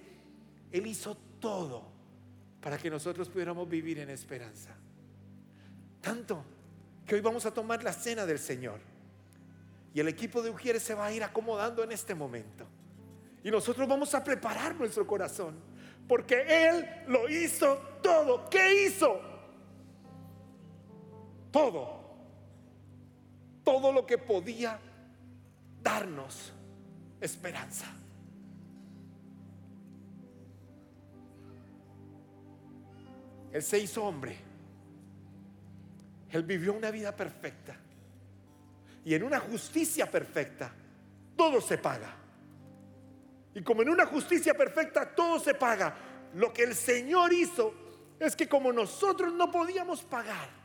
Él 0.72 0.88
hizo 0.88 1.16
todo 1.40 1.84
para 2.62 2.78
que 2.78 2.90
nosotros 2.90 3.30
pudiéramos 3.30 3.68
vivir 3.68 4.00
en 4.00 4.10
esperanza? 4.10 4.76
Tanto 6.02 6.44
que 7.06 7.16
hoy 7.16 7.22
vamos 7.22 7.46
a 7.46 7.54
tomar 7.54 7.84
la 7.84 7.94
cena 7.94 8.26
del 8.26 8.40
Señor. 8.40 8.80
Y 9.94 10.00
el 10.00 10.08
equipo 10.08 10.42
de 10.42 10.50
Ujieres 10.50 10.84
se 10.84 10.94
va 10.94 11.08
a 11.08 11.12
ir 11.12 11.24
acomodando 11.24 11.84
en 11.84 11.92
este 11.92 12.16
momento. 12.16 12.66
Y 13.44 13.52
nosotros 13.52 13.88
vamos 13.88 14.14
a 14.16 14.24
preparar 14.24 14.76
nuestro 14.76 15.06
corazón. 15.06 15.56
Porque 16.08 16.46
Él 16.48 16.88
lo 17.08 17.30
hizo 17.30 17.78
todo. 18.02 18.50
¿Qué 18.50 18.86
hizo? 18.86 19.20
Todo. 21.52 22.02
Todo 23.64 23.92
lo 23.92 24.06
que 24.06 24.18
podía 24.18 24.80
darnos 25.82 26.54
esperanza. 27.20 27.86
Él 33.52 33.62
se 33.62 33.80
hizo 33.80 34.04
hombre. 34.04 34.38
Él 36.30 36.44
vivió 36.44 36.74
una 36.74 36.92
vida 36.92 37.16
perfecta. 37.16 37.76
Y 39.04 39.14
en 39.14 39.24
una 39.24 39.40
justicia 39.40 40.10
perfecta, 40.10 40.72
todo 41.36 41.60
se 41.60 41.78
paga. 41.78 42.16
Y 43.54 43.62
como 43.62 43.82
en 43.82 43.90
una 43.90 44.06
justicia 44.06 44.54
perfecta 44.54 45.14
todo 45.14 45.40
se 45.40 45.54
paga, 45.54 45.96
lo 46.36 46.54
que 46.54 46.64
el 46.64 46.76
Señor 46.76 47.34
hizo 47.34 47.74
es 48.20 48.36
que 48.36 48.48
como 48.48 48.72
nosotros 48.72 49.34
no 49.34 49.52
podíamos 49.52 50.04
pagar, 50.04 50.62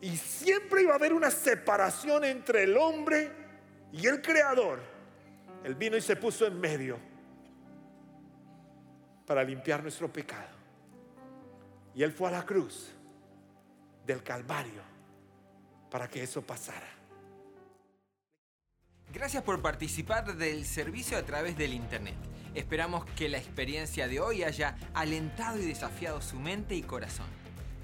y 0.00 0.16
siempre 0.16 0.82
iba 0.82 0.92
a 0.92 0.96
haber 0.96 1.12
una 1.12 1.30
separación 1.30 2.24
entre 2.24 2.64
el 2.64 2.76
hombre 2.76 3.30
y 3.92 4.06
el 4.06 4.20
Creador, 4.22 4.80
Él 5.64 5.74
vino 5.74 5.96
y 5.96 6.00
se 6.00 6.16
puso 6.16 6.46
en 6.46 6.58
medio 6.60 6.98
para 9.26 9.44
limpiar 9.44 9.82
nuestro 9.82 10.12
pecado. 10.12 10.56
Y 11.94 12.02
Él 12.02 12.12
fue 12.12 12.28
a 12.28 12.32
la 12.32 12.46
cruz 12.46 12.90
del 14.06 14.22
Calvario 14.22 14.82
para 15.90 16.08
que 16.08 16.22
eso 16.22 16.42
pasara. 16.42 16.88
Gracias 19.12 19.42
por 19.42 19.60
participar 19.62 20.36
del 20.36 20.66
servicio 20.66 21.16
a 21.16 21.22
través 21.22 21.56
del 21.56 21.72
Internet. 21.72 22.16
Esperamos 22.54 23.04
que 23.16 23.28
la 23.28 23.38
experiencia 23.38 24.06
de 24.06 24.20
hoy 24.20 24.42
haya 24.42 24.76
alentado 24.94 25.58
y 25.58 25.64
desafiado 25.64 26.20
su 26.20 26.38
mente 26.38 26.74
y 26.74 26.82
corazón. 26.82 27.26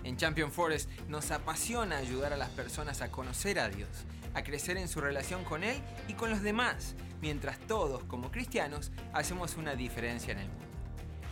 En 0.03 0.19
Champion 0.19 0.53
Forest 0.53 0.91
nos 1.09 1.31
apasiona 1.31 1.97
ayudar 1.97 2.35
a 2.35 2.37
las 2.37 2.51
personas 2.51 3.01
a 3.01 3.11
conocer 3.11 3.59
a 3.59 3.69
Dios, 3.69 3.89
a 4.35 4.43
crecer 4.43 4.77
en 4.77 4.89
su 4.89 5.01
relación 5.01 5.45
con 5.45 5.65
Él 5.65 5.77
y 6.09 6.15
con 6.15 6.31
los 6.31 6.43
demás, 6.43 6.95
mientras 7.23 7.59
todos, 7.61 8.05
como 8.05 8.31
cristianos, 8.31 8.93
hacemos 9.13 9.57
una 9.57 9.75
diferencia 9.75 10.33
en 10.33 10.41
el 10.41 10.49
mundo. 10.49 10.65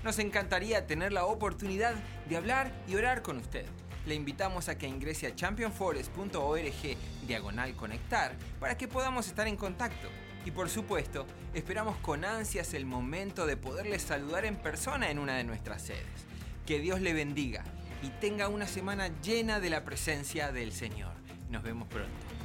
Nos 0.05 0.19
encantaría 0.19 0.87
tener 0.87 1.13
la 1.13 1.27
oportunidad 1.27 1.95
de 2.29 2.37
hablar 2.37 2.73
y 2.89 2.95
orar 2.95 3.23
con 3.23 3.39
usted 3.39 3.67
le 4.07 4.15
invitamos 4.15 4.69
a 4.69 4.77
que 4.77 4.89
ingrese 4.89 5.27
a 5.27 5.35
championforest.org 5.35 6.97
diagonal 7.27 7.75
conectar 7.75 8.35
para 8.59 8.77
que 8.77 8.89
podamos 8.89 9.29
estar 9.29 9.47
en 9.47 9.57
contacto. 9.57 10.09
Y 10.45 10.51
por 10.51 10.69
supuesto, 10.69 11.25
esperamos 11.55 11.97
con 11.99 12.25
ansias 12.25 12.75
el 12.75 12.85
momento 12.85 13.47
de 13.47 13.57
poderles 13.57 14.03
saludar 14.03 14.45
en 14.45 14.57
persona 14.57 15.11
en 15.11 15.19
una 15.19 15.37
de 15.37 15.45
nuestras 15.45 15.83
sedes. 15.83 16.27
Que 16.67 16.81
Dios 16.81 17.01
le 17.01 17.13
bendiga 17.13 17.63
y 18.03 18.09
tenga 18.21 18.49
una 18.49 18.67
semana 18.67 19.09
llena 19.23 19.61
de 19.61 19.71
la 19.71 19.85
presencia 19.85 20.51
del 20.51 20.73
Señor. 20.73 21.13
Nos 21.49 21.63
vemos 21.63 21.87
pronto. 21.87 22.42